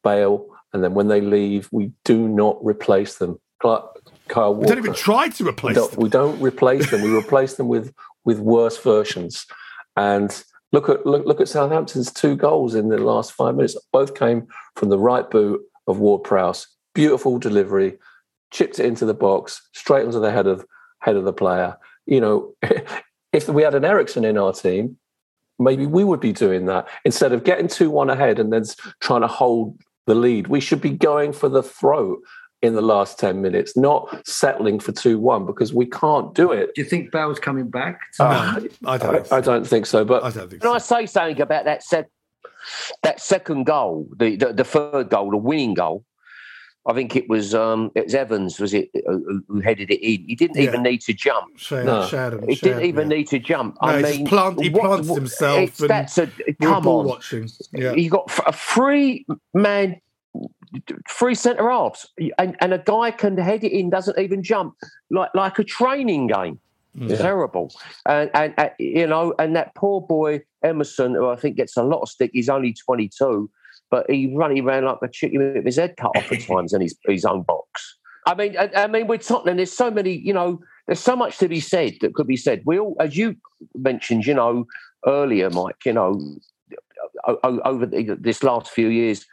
Bale, 0.03 0.47
and 0.73 0.85
then 0.85 0.93
when 0.93 1.09
they 1.09 1.21
leave, 1.21 1.69
we 1.73 1.93
do 2.05 2.29
not 2.29 2.59
replace 2.63 3.17
them. 3.17 3.39
Kyle 3.63 4.55
Walker, 4.55 4.61
we 4.61 4.67
don't 4.67 4.79
even 4.79 4.93
try 4.93 5.29
to 5.29 5.49
replace 5.49 5.77
we 5.77 5.87
them. 5.87 6.01
We 6.01 6.09
don't 6.11 6.41
replace 6.43 6.91
them. 6.91 7.01
We 7.01 7.17
replace 7.17 7.55
them 7.55 7.69
with 7.69 7.95
with 8.25 8.39
worse 8.39 8.79
versions. 8.79 9.47
And 9.97 10.45
look 10.73 10.89
at 10.89 11.07
look, 11.07 11.25
look 11.27 11.41
at 11.41 11.49
Southampton's 11.49 12.13
two 12.13 12.37
goals 12.37 12.75
in 12.75 12.89
the 12.89 12.99
last 12.99 13.33
five 13.33 13.55
minutes. 13.55 13.77
Both 13.93 14.15
came 14.15 14.47
from 14.77 14.89
the 14.89 14.99
right 14.99 15.29
boot 15.31 15.61
of 15.87 15.99
Ward 15.99 16.25
Prowse. 16.25 16.67
Beautiful 16.95 17.39
delivery, 17.39 17.99
chipped 18.53 18.79
it 18.79 18.87
into 18.87 19.05
the 19.05 19.15
box, 19.15 19.61
straight 19.73 20.07
onto 20.07 20.21
the 20.21 20.33
head 20.33 20.47
of 20.47 20.65
head 21.01 21.17
of 21.17 21.25
the 21.25 21.33
player. 21.33 21.77
You 22.07 22.21
know, 22.21 22.55
if 23.33 23.49
we 23.49 23.63
had 23.63 23.75
an 23.75 23.85
Eriksen 23.85 24.25
in 24.25 24.39
our 24.39 24.53
team, 24.53 24.97
maybe 25.59 25.87
we 25.87 26.05
would 26.05 26.21
be 26.21 26.33
doing 26.33 26.67
that 26.67 26.89
instead 27.05 27.33
of 27.33 27.45
getting 27.45 27.69
two 27.69 27.91
one 27.91 28.11
ahead 28.11 28.39
and 28.39 28.53
then 28.53 28.65
trying 29.01 29.23
to 29.23 29.27
hold 29.29 29.81
the 30.07 30.15
lead. 30.15 30.49
We 30.49 30.61
should 30.61 30.81
be 30.81 30.91
going 30.91 31.33
for 31.33 31.49
the 31.49 31.63
throat 31.63 32.21
in 32.65 32.75
the 32.75 32.83
last 32.83 33.19
10 33.19 33.43
minutes, 33.43 33.77
not 33.77 34.27
settling 34.27 34.81
for 34.81 34.91
2 34.91 35.19
1 35.19 35.45
because 35.45 35.75
we 35.75 35.85
can't 35.85 36.35
do 36.35 36.51
it. 36.51 36.75
Do 36.75 36.83
you 36.83 36.89
think 36.89 37.13
Bale's 37.13 37.39
coming 37.39 37.69
back? 37.69 38.01
Uh, 38.19 38.59
no, 38.81 38.89
I 38.89 38.97
don't. 38.97 39.33
I, 39.33 39.37
I, 39.37 39.41
don't 39.41 39.67
think 39.67 39.85
so. 39.85 40.05
But 40.05 40.25
I 40.25 40.31
don't 40.31 40.49
think 40.49 40.63
can 40.63 40.71
so. 40.71 40.75
I 40.75 40.79
say 40.79 41.07
something 41.07 41.41
about 41.43 41.67
that 41.67 41.83
set, 41.83 42.09
that 43.03 43.21
second 43.21 43.65
goal, 43.65 44.09
the, 44.17 44.37
the, 44.37 44.53
the 44.55 44.65
third 44.65 45.11
goal, 45.11 45.31
the 45.31 45.37
winning 45.37 45.75
goal? 45.75 46.05
I 46.87 46.93
think 46.93 47.17
it 47.17 47.31
was 47.31 47.55
um, 47.55 47.91
it 47.95 48.05
was 48.05 48.15
Evans, 48.15 48.61
was 48.61 48.75
it, 48.75 48.91
uh, 48.95 49.13
who 49.49 49.61
headed 49.61 49.91
it 49.91 50.05
in? 50.05 50.27
He 50.27 50.35
didn't 50.35 50.57
yeah. 50.57 50.65
even 50.65 50.83
need 50.83 51.01
to 51.03 51.15
jump. 51.15 51.59
Shad, 51.59 51.87
no. 51.87 52.07
Shad, 52.07 52.45
he 52.47 52.57
didn't 52.57 52.85
even 52.85 53.11
yeah. 53.11 53.17
need 53.17 53.29
to 53.29 53.39
jump. 53.39 53.79
No, 53.81 53.89
I 53.89 54.03
mean, 54.03 54.27
plant, 54.27 54.63
he 54.63 54.69
plants 54.69 55.09
what, 55.09 55.17
himself. 55.17 55.77
that's 55.77 56.19
a 56.19 56.31
come 56.61 56.87
on. 56.87 57.07
Watching. 57.07 57.49
Yeah. 57.73 57.95
He 57.95 58.11
got 58.11 58.31
a 58.47 58.53
free 58.53 59.25
man 59.55 59.99
three 61.09 61.35
centre 61.35 61.71
halves, 61.71 62.07
and, 62.39 62.57
and 62.61 62.73
a 62.73 62.79
guy 62.79 63.11
can 63.11 63.37
head 63.37 63.65
it 63.65 63.73
in, 63.73 63.91
doesn't 63.91 64.19
even 64.19 64.43
jump, 64.43 64.75
like 65.11 65.31
like 65.35 65.59
a 65.59 65.65
training 65.65 66.29
game. 66.29 66.59
Mm. 66.97 67.11
Yeah. 67.11 67.17
Terrible, 67.17 67.73
and, 68.07 68.31
and, 68.35 68.55
and 68.57 68.71
you 68.79 69.07
know, 69.07 69.35
and 69.39 69.57
that 69.57 69.75
poor 69.75 70.01
boy 70.01 70.43
Emerson, 70.63 71.15
who 71.15 71.29
I 71.29 71.37
think 71.37 71.57
gets 71.57 71.77
a 71.77 71.83
lot 71.83 72.03
of 72.03 72.09
stick. 72.09 72.31
He's 72.33 72.49
only 72.49 72.73
twenty 72.73 73.09
two, 73.09 73.51
but 73.91 74.09
he 74.09 74.33
run 74.35 74.55
he 74.55 74.61
ran 74.61 74.85
like 74.85 74.99
a 75.03 75.09
chicken 75.09 75.55
with 75.55 75.65
his 75.65 75.77
head 75.77 75.97
cut 75.97 76.13
off 76.17 76.31
at 76.31 76.43
times 76.43 76.73
in 76.73 76.81
his 76.81 76.97
his 77.07 77.25
own 77.25 77.43
box. 77.43 77.97
I 78.27 78.35
mean, 78.35 78.57
I, 78.57 78.71
I 78.75 78.87
mean, 78.87 79.07
with 79.07 79.27
Tottenham, 79.27 79.57
there's 79.57 79.73
so 79.73 79.91
many, 79.91 80.13
you 80.13 80.33
know, 80.33 80.61
there's 80.87 81.01
so 81.01 81.17
much 81.17 81.39
to 81.39 81.49
be 81.49 81.61
said 81.61 81.95
that 82.01 82.15
could 82.15 82.27
be 82.27 82.37
said. 82.37 82.63
We 82.65 82.79
all, 82.79 82.97
as 83.01 83.17
you 83.17 83.37
mentioned, 83.75 84.27
you 84.27 84.35
know, 84.35 84.67
earlier, 85.07 85.51
Mike, 85.51 85.85
you 85.85 85.93
know, 85.93 86.19
over 87.43 87.87
this 87.87 88.43
last 88.43 88.71
few 88.71 88.89
years, 88.89 89.27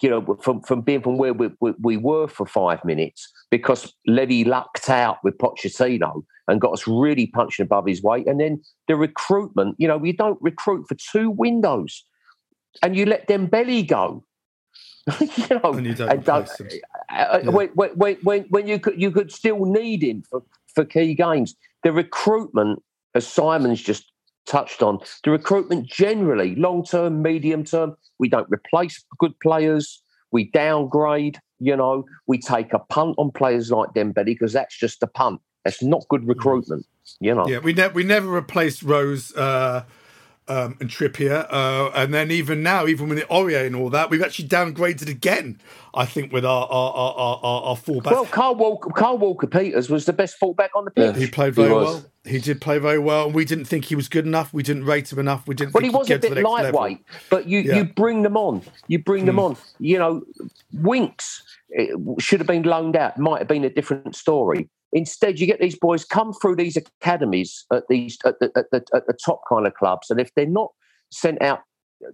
you 0.00 0.08
know, 0.08 0.36
from, 0.40 0.62
from 0.62 0.80
being 0.80 1.02
from 1.02 1.18
where 1.18 1.34
we, 1.34 1.50
we, 1.60 1.72
we, 1.80 1.96
were 1.96 2.28
for 2.28 2.46
five 2.46 2.84
minutes 2.84 3.30
because 3.50 3.92
Levy 4.06 4.44
lucked 4.44 4.88
out 4.88 5.18
with 5.22 5.36
Pochettino 5.38 6.24
and 6.48 6.60
got 6.60 6.72
us 6.72 6.86
really 6.86 7.26
punching 7.26 7.64
above 7.64 7.86
his 7.86 8.02
weight. 8.02 8.26
And 8.26 8.40
then 8.40 8.62
the 8.88 8.96
recruitment, 8.96 9.76
you 9.78 9.86
know, 9.86 9.98
we 9.98 10.12
don't 10.12 10.38
recruit 10.40 10.86
for 10.88 10.94
two 10.94 11.30
windows 11.30 12.04
and 12.82 12.96
you 12.96 13.06
let 13.06 13.28
Dembele 13.28 13.86
go. 13.86 14.24
you 15.20 15.60
know, 15.62 15.72
and 15.72 15.86
you 15.86 15.94
don't 15.94 16.08
and 16.08 16.24
don't, 16.24 16.48
uh, 17.10 17.40
yeah. 17.44 17.50
when, 17.50 17.68
when, 17.68 18.16
when, 18.22 18.42
when 18.48 18.66
you 18.66 18.80
could 18.80 19.00
you 19.00 19.12
could 19.12 19.30
still 19.30 19.64
need 19.64 20.02
him 20.02 20.22
for, 20.28 20.42
for 20.74 20.84
key 20.84 21.14
games. 21.14 21.54
The 21.84 21.92
recruitment, 21.92 22.82
as 23.14 23.24
Simon's 23.24 23.80
just 23.80 24.10
touched 24.46 24.82
on, 24.82 24.98
the 25.24 25.30
recruitment 25.30 25.86
generally, 25.86 26.54
long 26.54 26.84
term, 26.84 27.22
medium 27.22 27.64
term, 27.64 27.96
we 28.18 28.28
don't 28.28 28.48
replace 28.50 29.04
good 29.18 29.38
players. 29.40 30.02
We 30.32 30.50
downgrade. 30.50 31.38
You 31.58 31.76
know, 31.76 32.04
we 32.26 32.38
take 32.38 32.72
a 32.72 32.78
punt 32.78 33.14
on 33.18 33.30
players 33.30 33.70
like 33.70 33.90
Dembele 33.90 34.26
because 34.26 34.52
that's 34.52 34.76
just 34.76 35.02
a 35.02 35.06
punt. 35.06 35.40
That's 35.64 35.82
not 35.82 36.04
good 36.08 36.26
recruitment. 36.26 36.86
You 37.20 37.34
know. 37.34 37.46
Yeah, 37.48 37.58
we 37.58 37.72
never 37.72 37.94
we 37.94 38.04
never 38.04 38.28
replaced 38.28 38.82
Rose. 38.82 39.34
Uh, 39.34 39.84
um, 40.48 40.76
and 40.80 40.88
Trippier. 40.88 41.46
Uh, 41.50 41.90
and 41.94 42.12
then 42.14 42.30
even 42.30 42.62
now, 42.62 42.86
even 42.86 43.08
with 43.08 43.18
the 43.18 43.24
Aurier 43.24 43.66
and 43.66 43.74
all 43.74 43.90
that, 43.90 44.10
we've 44.10 44.22
actually 44.22 44.48
downgraded 44.48 45.08
again. 45.08 45.60
I 45.94 46.04
think 46.04 46.32
with 46.32 46.44
our 46.44 46.66
our 46.66 46.92
our, 46.92 47.40
our, 47.42 47.62
our 47.62 47.76
fullback. 47.76 48.12
Well, 48.12 48.26
Kyle 48.26 48.54
Walker, 48.54 48.90
Kyle 48.90 49.16
Walker 49.16 49.46
Peters 49.46 49.88
was 49.88 50.04
the 50.04 50.12
best 50.12 50.36
fullback 50.38 50.70
on 50.74 50.84
the 50.84 50.90
pitch. 50.90 51.14
Yeah, 51.14 51.20
he 51.20 51.26
played 51.26 51.54
very 51.54 51.68
he 51.68 51.74
well. 51.74 52.04
He 52.24 52.38
did 52.38 52.60
play 52.60 52.78
very 52.78 52.98
well, 52.98 53.26
and 53.26 53.34
we 53.34 53.44
didn't 53.44 53.66
think 53.66 53.86
he 53.86 53.94
was 53.94 54.08
good 54.08 54.26
enough. 54.26 54.52
We 54.52 54.62
didn't 54.62 54.84
rate 54.84 55.12
him 55.12 55.18
enough. 55.18 55.46
We 55.46 55.54
didn't. 55.54 55.74
Well, 55.74 55.84
he 55.84 55.90
was 55.90 56.10
a 56.10 56.18
bit 56.18 56.36
lightweight, 56.36 56.72
level. 56.74 56.98
but 57.30 57.48
you 57.48 57.60
yeah. 57.60 57.76
you 57.76 57.84
bring 57.84 58.22
them 58.22 58.36
on. 58.36 58.62
You 58.88 58.98
bring 58.98 59.24
them 59.24 59.36
hmm. 59.36 59.40
on. 59.40 59.56
You 59.78 59.98
know, 59.98 60.22
Winks 60.72 61.42
should 62.18 62.40
have 62.40 62.46
been 62.46 62.62
loaned 62.62 62.96
out. 62.96 63.18
Might 63.18 63.38
have 63.38 63.48
been 63.48 63.64
a 63.64 63.70
different 63.70 64.14
story. 64.16 64.68
Instead, 64.96 65.38
you 65.38 65.46
get 65.46 65.60
these 65.60 65.78
boys 65.78 66.06
come 66.06 66.32
through 66.32 66.56
these 66.56 66.74
academies 66.74 67.66
at 67.70 67.82
these 67.90 68.16
at 68.24 68.40
the, 68.40 68.50
at 68.56 68.70
the, 68.70 68.82
at 68.94 69.06
the 69.06 69.12
top 69.12 69.42
kind 69.46 69.66
of 69.66 69.74
clubs, 69.74 70.08
and 70.08 70.18
if 70.18 70.32
they're 70.34 70.46
not 70.46 70.70
sent 71.10 71.40
out 71.42 71.60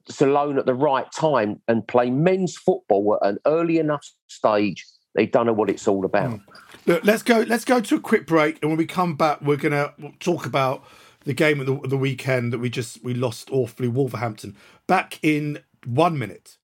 to 0.07 0.27
loan 0.27 0.59
at 0.59 0.67
the 0.67 0.75
right 0.75 1.07
time 1.13 1.63
and 1.69 1.87
play 1.87 2.11
men's 2.11 2.57
football 2.57 3.17
at 3.23 3.29
an 3.29 3.39
early 3.47 3.79
enough 3.79 4.05
stage, 4.27 4.85
they 5.15 5.27
don't 5.27 5.47
know 5.47 5.53
what 5.53 5.71
it's 5.71 5.87
all 5.87 6.05
about. 6.05 6.33
Mm. 6.33 6.43
Look, 6.87 7.05
let's 7.05 7.23
go. 7.23 7.45
Let's 7.47 7.65
go 7.65 7.81
to 7.81 7.95
a 7.95 8.01
quick 8.01 8.27
break, 8.27 8.61
and 8.61 8.71
when 8.73 8.79
we 8.79 8.87
come 8.87 9.15
back, 9.15 9.41
we're 9.43 9.57
going 9.57 9.71
to 9.71 9.95
talk 10.19 10.45
about 10.45 10.83
the 11.25 11.35
game 11.35 11.61
of 11.61 11.67
the, 11.67 11.89
the 11.89 11.97
weekend 11.97 12.53
that 12.53 12.59
we 12.59 12.69
just 12.69 13.05
we 13.05 13.15
lost 13.15 13.49
awfully, 13.53 13.87
Wolverhampton. 13.87 14.57
Back 14.89 15.21
in 15.23 15.61
one 15.87 16.19
minute. 16.19 16.59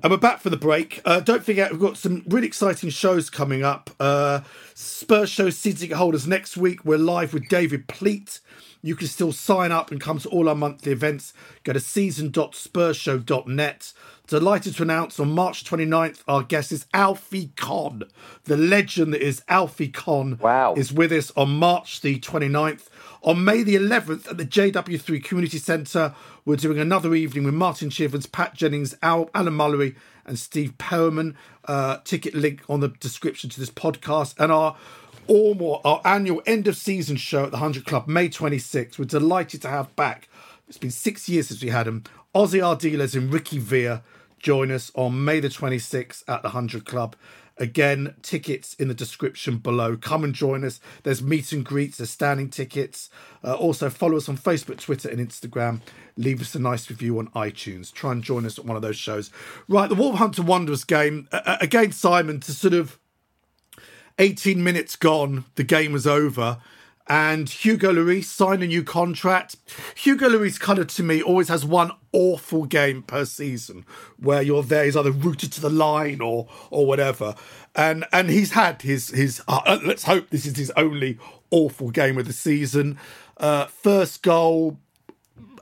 And 0.00 0.12
we're 0.12 0.16
back 0.18 0.38
for 0.38 0.48
the 0.48 0.56
break. 0.56 1.00
Uh, 1.04 1.18
don't 1.18 1.42
forget, 1.42 1.72
we've 1.72 1.80
got 1.80 1.96
some 1.96 2.22
really 2.28 2.46
exciting 2.46 2.88
shows 2.88 3.28
coming 3.30 3.64
up. 3.64 3.90
Uh, 3.98 4.42
Spurs 4.74 5.28
show 5.28 5.50
season 5.50 5.80
ticket 5.80 5.96
holders 5.96 6.24
next 6.24 6.56
week. 6.56 6.84
We're 6.84 6.98
live 6.98 7.34
with 7.34 7.48
David 7.48 7.88
Pleat. 7.88 8.38
You 8.80 8.94
can 8.94 9.08
still 9.08 9.32
sign 9.32 9.72
up 9.72 9.90
and 9.90 10.00
come 10.00 10.20
to 10.20 10.28
all 10.28 10.48
our 10.48 10.54
monthly 10.54 10.92
events. 10.92 11.32
Go 11.64 11.72
to 11.72 11.80
season.spursshow.net. 11.80 13.92
Delighted 14.28 14.76
to 14.76 14.82
announce 14.84 15.18
on 15.18 15.32
March 15.32 15.64
29th, 15.64 16.22
our 16.28 16.44
guest 16.44 16.70
is 16.70 16.86
Alfie 16.94 17.50
Conn. 17.56 18.04
The 18.44 18.56
legend 18.56 19.12
that 19.14 19.22
is 19.22 19.42
Alfie 19.48 19.88
Conn 19.88 20.38
Wow. 20.40 20.74
is 20.74 20.92
with 20.92 21.10
us 21.10 21.32
on 21.34 21.58
March 21.58 22.02
the 22.02 22.20
29th. 22.20 22.88
On 23.22 23.44
May 23.44 23.64
the 23.64 23.74
11th 23.74 24.28
at 24.30 24.36
the 24.36 24.46
JW3 24.46 25.24
Community 25.24 25.58
Centre, 25.58 26.14
we're 26.44 26.56
doing 26.56 26.78
another 26.78 27.14
evening 27.14 27.44
with 27.44 27.54
Martin 27.54 27.90
Chivers, 27.90 28.26
Pat 28.26 28.54
Jennings, 28.54 28.94
Al, 29.02 29.28
Alan 29.34 29.54
Mullery, 29.54 29.96
and 30.24 30.38
Steve 30.38 30.78
Perryman. 30.78 31.36
Uh, 31.64 31.98
ticket 32.04 32.34
link 32.34 32.62
on 32.68 32.80
the 32.80 32.88
description 32.88 33.50
to 33.50 33.58
this 33.58 33.70
podcast. 33.70 34.34
And 34.38 34.52
our 34.52 34.76
Ormore, 35.28 35.80
our 35.84 36.00
annual 36.04 36.42
end 36.46 36.68
of 36.68 36.76
season 36.76 37.16
show 37.16 37.44
at 37.44 37.50
the 37.50 37.58
100 37.58 37.84
Club, 37.84 38.06
May 38.06 38.28
26th. 38.28 38.98
We're 38.98 39.04
delighted 39.04 39.62
to 39.62 39.68
have 39.68 39.94
back, 39.96 40.28
it's 40.68 40.78
been 40.78 40.90
six 40.90 41.28
years 41.28 41.48
since 41.48 41.62
we 41.62 41.70
had 41.70 41.86
them, 41.86 42.04
Ossie 42.34 42.60
Ardiles 42.60 43.14
and 43.14 43.32
Ricky 43.32 43.58
Villa 43.58 44.02
join 44.38 44.70
us 44.70 44.92
on 44.94 45.24
May 45.24 45.40
the 45.40 45.48
26th 45.48 46.22
at 46.28 46.42
the 46.42 46.48
100 46.48 46.84
Club. 46.84 47.16
Again, 47.58 48.14
tickets 48.22 48.74
in 48.74 48.88
the 48.88 48.94
description 48.94 49.58
below. 49.58 49.96
Come 49.96 50.24
and 50.24 50.34
join 50.34 50.64
us. 50.64 50.80
There's 51.02 51.22
meet 51.22 51.52
and 51.52 51.64
greets, 51.64 51.98
there's 51.98 52.10
standing 52.10 52.50
tickets. 52.50 53.10
Uh, 53.42 53.54
also, 53.54 53.90
follow 53.90 54.16
us 54.16 54.28
on 54.28 54.38
Facebook, 54.38 54.80
Twitter, 54.80 55.08
and 55.08 55.18
Instagram. 55.18 55.80
Leave 56.16 56.40
us 56.40 56.54
a 56.54 56.58
nice 56.58 56.88
review 56.88 57.18
on 57.18 57.28
iTunes. 57.28 57.92
Try 57.92 58.12
and 58.12 58.22
join 58.22 58.46
us 58.46 58.58
at 58.58 58.64
one 58.64 58.76
of 58.76 58.82
those 58.82 58.96
shows. 58.96 59.30
Right, 59.68 59.88
the 59.88 59.94
Wolverhampton 59.94 60.46
Wanderers 60.46 60.84
game. 60.84 61.28
Uh, 61.32 61.66
Simon, 61.90 62.40
to 62.40 62.52
sort 62.52 62.74
of 62.74 62.98
18 64.18 64.62
minutes 64.62 64.96
gone, 64.96 65.44
the 65.54 65.64
game 65.64 65.92
was 65.92 66.06
over. 66.06 66.58
And 67.08 67.48
Hugo 67.48 67.92
Lloris 67.92 68.24
signed 68.24 68.62
a 68.62 68.66
new 68.66 68.82
contract. 68.82 69.56
Hugo 69.96 70.28
Lloris 70.28 70.60
kind 70.60 70.78
of, 70.78 70.88
to 70.88 71.02
me, 71.02 71.22
always 71.22 71.48
has 71.48 71.64
one 71.64 71.92
awful 72.12 72.66
game 72.66 73.02
per 73.02 73.24
season 73.24 73.86
where 74.18 74.42
you're 74.42 74.62
there, 74.62 74.84
he's 74.84 74.96
either 74.96 75.10
rooted 75.10 75.52
to 75.52 75.60
the 75.60 75.70
line 75.70 76.20
or 76.20 76.48
or 76.70 76.86
whatever. 76.86 77.34
And 77.74 78.04
and 78.12 78.28
he's 78.28 78.52
had 78.52 78.82
his 78.82 79.08
his. 79.08 79.42
Uh, 79.48 79.78
let's 79.84 80.04
hope 80.04 80.30
this 80.30 80.44
is 80.44 80.56
his 80.56 80.70
only 80.76 81.18
awful 81.50 81.90
game 81.90 82.18
of 82.18 82.26
the 82.26 82.32
season. 82.32 82.98
Uh, 83.38 83.66
first 83.66 84.22
goal, 84.22 84.78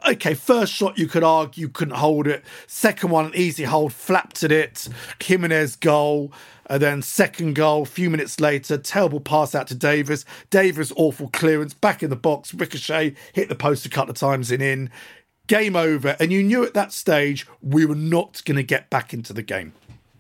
okay, 0.07 0.35
first 0.35 0.73
shot 0.73 0.99
you 0.99 1.07
could 1.07 1.25
argue 1.25 1.69
couldn't 1.69 1.97
hold 1.97 2.27
it. 2.27 2.45
Second 2.67 3.11
one, 3.11 3.27
an 3.27 3.33
easy 3.35 3.65
hold, 3.65 3.93
flapped 3.93 4.43
at 4.43 4.53
it. 4.53 4.89
Jimenez 5.23 5.77
goal. 5.77 6.33
And 6.69 6.83
then 6.83 7.03
second 7.03 7.55
goal, 7.55 7.83
a 7.83 7.87
few 7.87 8.11
minutes 8.11 8.41
later, 8.41 8.77
terrible 8.77 9.21
pass 9.21 9.55
out 9.55 9.69
to 9.69 9.75
Davies. 9.75 10.25
Davies 10.51 10.93
awful 10.97 11.29
clearance, 11.29 11.75
back 11.75 12.03
in 12.03 12.11
the 12.11 12.17
box, 12.17 12.53
ricochet, 12.53 13.15
hit 13.33 13.49
the 13.49 13.55
post 13.55 13.87
a 13.87 13.89
couple 13.89 14.11
of 14.11 14.17
times 14.17 14.51
and 14.51 14.63
in. 14.63 14.91
Game 15.47 15.77
over. 15.77 16.17
And 16.19 16.33
you 16.33 16.43
knew 16.43 16.65
at 16.65 16.75
that 16.75 16.93
stage 16.93 17.47
we 17.63 17.87
were 17.87 17.95
not 17.95 18.43
going 18.45 18.57
to 18.57 18.65
get 18.65 18.91
back 18.91 19.15
into 19.15 19.33
the 19.33 19.43
game. 19.43 19.75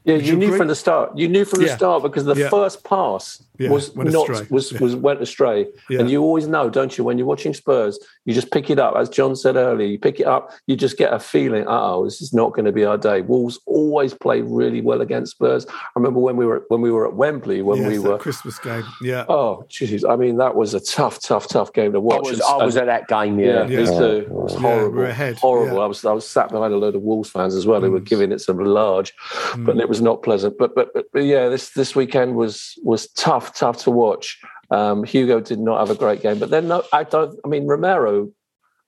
Yeah, 0.06 0.14
Would 0.14 0.26
you, 0.26 0.32
you 0.34 0.38
knew 0.38 0.56
from 0.56 0.68
the 0.68 0.76
start. 0.76 1.18
You 1.18 1.28
knew 1.28 1.44
from 1.44 1.60
the 1.60 1.66
Yeah. 1.66 1.76
start 1.76 2.02
because 2.04 2.24
the 2.24 2.34
Yeah. 2.36 2.48
first 2.48 2.84
pass 2.84 3.42
Yeah, 3.58 3.70
was 3.70 3.94
went 3.96 4.12
not 4.12 4.28
was 4.50 4.70
Yeah. 4.72 4.78
was 4.80 4.94
went 4.94 5.20
astray. 5.20 5.66
Yeah. 5.90 6.00
And 6.00 6.10
you 6.10 6.22
always 6.22 6.46
know, 6.46 6.70
don't 6.70 6.96
you, 6.96 7.02
when 7.02 7.18
you're 7.18 7.26
watching 7.26 7.54
Spurs, 7.54 7.98
you 8.24 8.32
just 8.32 8.50
pick 8.52 8.70
it 8.70 8.78
up. 8.78 8.94
As 8.96 9.08
John 9.08 9.34
said 9.34 9.56
earlier, 9.56 9.86
you 9.88 9.98
pick 9.98 10.20
it 10.20 10.26
up, 10.26 10.50
you 10.68 10.76
just 10.76 10.96
get 10.96 11.12
a 11.12 11.18
feeling, 11.18 11.64
oh, 11.66 12.04
this 12.04 12.20
is 12.22 12.32
not 12.32 12.52
going 12.52 12.66
to 12.66 12.72
be 12.72 12.84
our 12.84 12.96
day. 12.98 13.20
Wolves 13.22 13.58
always 13.66 14.14
play 14.14 14.42
really 14.42 14.80
well 14.80 15.00
against 15.00 15.32
Spurs. 15.32 15.66
I 15.68 15.72
remember 15.96 16.20
when 16.20 16.36
we 16.36 16.46
were 16.46 16.64
when 16.68 16.82
we 16.82 16.90
were 16.92 17.06
at 17.08 17.14
Wembley, 17.14 17.62
when 17.62 17.78
Yes, 17.80 17.88
we 17.88 17.96
that 17.96 18.02
were 18.08 18.18
Christmas 18.18 18.58
game. 18.60 18.84
Yeah. 19.02 19.24
Oh, 19.28 19.64
jeez. 19.68 20.08
I 20.08 20.14
mean, 20.14 20.36
that 20.36 20.54
was 20.54 20.72
a 20.74 20.80
tough, 20.80 21.20
tough, 21.20 21.48
tough 21.48 21.72
game 21.72 21.92
to 21.92 21.98
I 21.98 22.02
watch. 22.02 22.28
was, 22.28 22.40
And- 22.40 22.60
I 22.62 22.64
was 22.64 22.76
at 22.76 22.86
that 22.86 23.08
game, 23.08 23.40
yeah. 23.40 23.62
yeah, 23.62 23.64
me 23.66 23.74
Yeah. 23.84 23.98
too. 23.98 24.04
It 24.18 24.30
was 24.30 24.54
Yeah, 24.54 24.60
horrible. 24.60 24.98
we're 24.98 25.04
ahead, 25.06 25.36
Horrible. 25.38 25.78
yeah. 25.78 25.82
I 25.82 25.86
was 25.86 26.04
I 26.04 26.12
was 26.12 26.26
sat 26.28 26.50
behind 26.50 26.72
a 26.72 26.76
load 26.76 26.94
of 26.94 27.02
Wolves 27.02 27.30
fans 27.30 27.56
as 27.56 27.66
well 27.66 27.80
who 27.80 27.90
were 27.90 28.00
mm. 28.00 28.04
giving 28.04 28.30
it 28.32 28.40
some 28.40 28.58
large, 28.58 29.12
but 29.56 29.76
mm. 29.76 29.80
it 29.80 29.88
was 29.88 29.95
not 30.00 30.22
pleasant. 30.22 30.56
But, 30.58 30.74
but 30.74 30.92
but 30.94 31.06
but 31.12 31.24
yeah, 31.24 31.48
this 31.48 31.70
this 31.70 31.94
weekend 31.94 32.36
was 32.36 32.78
was 32.82 33.08
tough, 33.12 33.56
tough 33.56 33.78
to 33.84 33.90
watch. 33.90 34.38
Um, 34.70 35.04
Hugo 35.04 35.40
did 35.40 35.60
not 35.60 35.78
have 35.78 35.94
a 35.94 35.98
great 35.98 36.22
game, 36.22 36.38
but 36.38 36.50
then 36.50 36.68
no, 36.68 36.84
I 36.92 37.04
don't. 37.04 37.38
I 37.44 37.48
mean, 37.48 37.66
Romero, 37.66 38.30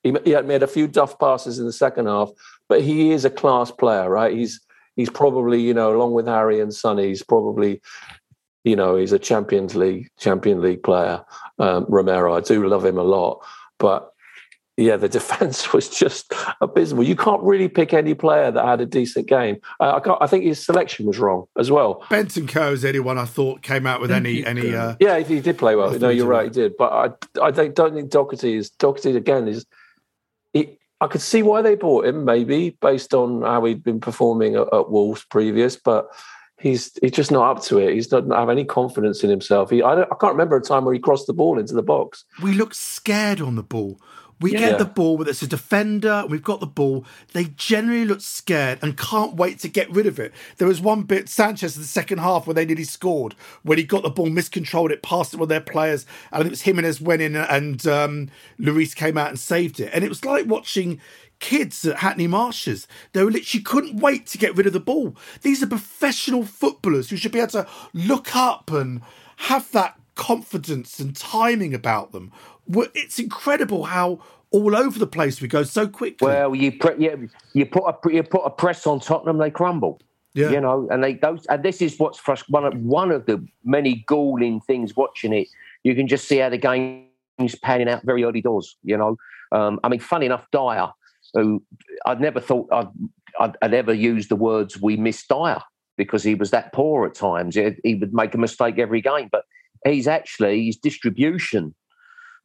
he, 0.02 0.14
he 0.24 0.30
had 0.30 0.46
made 0.46 0.62
a 0.62 0.66
few 0.66 0.88
duff 0.88 1.18
passes 1.18 1.58
in 1.58 1.66
the 1.66 1.72
second 1.72 2.06
half, 2.06 2.30
but 2.68 2.82
he 2.82 3.12
is 3.12 3.24
a 3.24 3.30
class 3.30 3.70
player, 3.70 4.08
right? 4.10 4.34
He's 4.34 4.60
he's 4.96 5.10
probably 5.10 5.60
you 5.60 5.74
know 5.74 5.94
along 5.94 6.12
with 6.12 6.26
Harry 6.26 6.60
and 6.60 6.74
Sonny, 6.74 7.08
he's 7.08 7.22
probably 7.22 7.80
you 8.64 8.76
know 8.76 8.96
he's 8.96 9.12
a 9.12 9.18
Champions 9.18 9.74
League 9.74 10.08
Champion 10.18 10.60
League 10.60 10.82
player. 10.82 11.24
Um, 11.58 11.86
Romero, 11.88 12.34
I 12.34 12.40
do 12.40 12.66
love 12.66 12.84
him 12.84 12.98
a 12.98 13.02
lot, 13.02 13.44
but 13.78 14.12
yeah, 14.78 14.96
the 14.96 15.08
defense 15.18 15.72
was 15.72 15.88
just 15.88 16.32
abysmal. 16.60 17.02
You 17.02 17.16
can't 17.16 17.42
really 17.42 17.68
pick 17.68 17.92
any 17.92 18.14
player 18.14 18.50
that 18.50 18.64
had 18.64 18.80
a 18.80 18.86
decent 18.86 19.26
game. 19.26 19.60
Uh, 19.80 19.96
I, 19.96 20.00
can't, 20.00 20.18
I 20.20 20.26
think 20.26 20.44
his 20.44 20.64
selection 20.64 21.06
was 21.06 21.18
wrong 21.18 21.46
as 21.58 21.70
well. 21.70 22.04
Bentancur 22.08 22.72
is 22.72 22.84
anyone 22.84 23.18
I 23.18 23.24
thought 23.24 23.62
came 23.62 23.86
out 23.86 24.00
with 24.00 24.10
any 24.10 24.46
any 24.46 24.74
uh, 24.74 24.94
Yeah, 25.00 25.18
he 25.18 25.40
did 25.40 25.58
play 25.58 25.74
well. 25.74 25.98
No, 25.98 26.08
you're 26.08 26.26
right, 26.26 26.44
he 26.44 26.50
did. 26.50 26.76
But 26.78 26.92
I, 26.92 27.46
I 27.46 27.52
think, 27.52 27.74
don't 27.74 27.94
think 27.94 28.10
Doherty 28.10 28.56
is 28.56 28.70
Doherty 28.70 29.16
again 29.16 29.48
is. 29.48 29.66
He, 30.52 30.78
I 31.00 31.06
could 31.06 31.20
see 31.20 31.42
why 31.42 31.62
they 31.62 31.74
bought 31.74 32.06
him, 32.06 32.24
maybe 32.24 32.70
based 32.80 33.14
on 33.14 33.42
how 33.42 33.64
he'd 33.64 33.84
been 33.84 34.00
performing 34.00 34.56
at, 34.56 34.72
at 34.72 34.90
Wolves 34.90 35.24
previous, 35.30 35.76
but 35.76 36.08
he's 36.58 36.92
he's 37.00 37.12
just 37.12 37.30
not 37.30 37.56
up 37.56 37.62
to 37.64 37.78
it. 37.78 37.94
He 37.94 38.00
doesn't 38.00 38.30
have 38.30 38.48
any 38.48 38.64
confidence 38.64 39.22
in 39.22 39.30
himself. 39.30 39.70
He, 39.70 39.82
I, 39.82 39.94
don't, 39.94 40.12
I 40.12 40.16
can't 40.20 40.32
remember 40.32 40.56
a 40.56 40.62
time 40.62 40.84
where 40.84 40.94
he 40.94 41.00
crossed 41.00 41.26
the 41.26 41.32
ball 41.32 41.58
into 41.58 41.74
the 41.74 41.82
box. 41.82 42.24
we 42.42 42.52
look 42.52 42.74
scared 42.74 43.40
on 43.40 43.56
the 43.56 43.62
ball. 43.62 44.00
We 44.40 44.52
Yeah. 44.52 44.60
get 44.60 44.78
the 44.78 44.84
ball, 44.84 45.16
whether 45.16 45.30
it's 45.30 45.42
a 45.42 45.46
defender, 45.48 46.24
we've 46.28 46.42
got 46.42 46.60
the 46.60 46.66
ball. 46.66 47.04
They 47.32 47.44
generally 47.56 48.04
look 48.04 48.20
scared 48.20 48.78
and 48.82 48.96
can't 48.96 49.34
wait 49.34 49.58
to 49.60 49.68
get 49.68 49.90
rid 49.90 50.06
of 50.06 50.18
it. 50.20 50.32
There 50.58 50.68
was 50.68 50.80
one 50.80 51.02
bit, 51.02 51.28
Sanchez 51.28 51.74
in 51.76 51.82
the 51.82 51.88
second 51.88 52.18
half, 52.18 52.46
where 52.46 52.54
they 52.54 52.64
nearly 52.64 52.84
scored, 52.84 53.34
when 53.62 53.78
he 53.78 53.84
got 53.84 54.02
the 54.04 54.10
ball, 54.10 54.30
miscontrolled 54.30 54.92
it, 54.92 55.02
passed 55.02 55.34
it 55.34 55.40
with 55.40 55.48
their 55.48 55.60
players, 55.60 56.06
and 56.32 56.46
it 56.46 56.50
was 56.50 56.62
Jimenez 56.62 57.00
went 57.00 57.22
in 57.22 57.34
and 57.34 57.84
um, 57.86 58.28
Luis 58.58 58.94
came 58.94 59.18
out 59.18 59.28
and 59.28 59.38
saved 59.38 59.80
it. 59.80 59.90
And 59.92 60.04
it 60.04 60.08
was 60.08 60.24
like 60.24 60.46
watching 60.46 61.00
kids 61.40 61.84
at 61.84 61.98
Hackney 61.98 62.26
Marshes. 62.26 62.86
They 63.12 63.22
were 63.24 63.30
literally 63.30 63.62
couldn't 63.62 64.00
wait 64.00 64.26
to 64.28 64.38
get 64.38 64.56
rid 64.56 64.66
of 64.66 64.72
the 64.72 64.80
ball. 64.80 65.16
These 65.42 65.62
are 65.62 65.68
professional 65.68 66.44
footballers 66.44 67.10
who 67.10 67.16
should 67.16 67.32
be 67.32 67.38
able 67.38 67.50
to 67.52 67.66
look 67.92 68.34
up 68.34 68.70
and 68.70 69.02
have 69.36 69.70
that 69.72 69.94
confidence 70.16 70.98
and 70.98 71.14
timing 71.14 71.72
about 71.74 72.10
them. 72.10 72.32
It's 72.68 73.18
incredible 73.18 73.84
how 73.84 74.20
all 74.50 74.76
over 74.76 74.98
the 74.98 75.06
place 75.06 75.40
we 75.40 75.48
go 75.48 75.62
so 75.62 75.86
quickly. 75.86 76.26
Well, 76.26 76.54
you 76.54 76.72
pre- 76.72 76.96
you, 76.98 77.28
you 77.52 77.66
put 77.66 77.84
a 77.84 78.12
you 78.12 78.22
put 78.22 78.42
a 78.44 78.50
press 78.50 78.86
on 78.86 79.00
Tottenham, 79.00 79.38
they 79.38 79.50
crumble. 79.50 80.00
yeah. 80.34 80.50
You 80.50 80.60
know, 80.60 80.88
and 80.90 81.02
they 81.02 81.14
those 81.14 81.44
and 81.46 81.62
this 81.62 81.82
is 81.82 81.98
what's 81.98 82.20
frust- 82.20 82.48
one 82.48 82.64
of 82.64 82.74
one 82.74 83.10
of 83.10 83.26
the 83.26 83.44
many 83.64 84.04
galling 84.06 84.60
things 84.60 84.96
watching 84.96 85.32
it. 85.32 85.48
You 85.84 85.94
can 85.94 86.08
just 86.08 86.26
see 86.26 86.38
how 86.38 86.48
the 86.48 86.58
game's 86.58 87.54
panning 87.62 87.88
out 87.88 88.04
very 88.04 88.24
early 88.24 88.40
doors. 88.40 88.76
You 88.82 88.96
know, 88.96 89.16
um, 89.52 89.80
I 89.84 89.88
mean, 89.88 90.00
funny 90.00 90.26
enough, 90.26 90.46
Dier, 90.50 90.88
who 91.34 91.62
I'd 92.06 92.20
never 92.20 92.40
thought 92.40 92.68
I'd, 92.72 92.88
I'd, 93.40 93.56
I'd 93.62 93.74
ever 93.74 93.92
use 93.92 94.28
the 94.28 94.36
words 94.36 94.80
"we 94.80 94.96
miss 94.96 95.26
Dier" 95.26 95.60
because 95.96 96.22
he 96.22 96.34
was 96.34 96.50
that 96.52 96.72
poor 96.72 97.06
at 97.06 97.14
times. 97.14 97.54
He, 97.54 97.70
he 97.84 97.94
would 97.96 98.14
make 98.14 98.34
a 98.34 98.38
mistake 98.38 98.78
every 98.78 99.00
game, 99.00 99.28
but 99.30 99.44
he's 99.84 100.08
actually 100.08 100.66
his 100.66 100.76
distribution. 100.76 101.74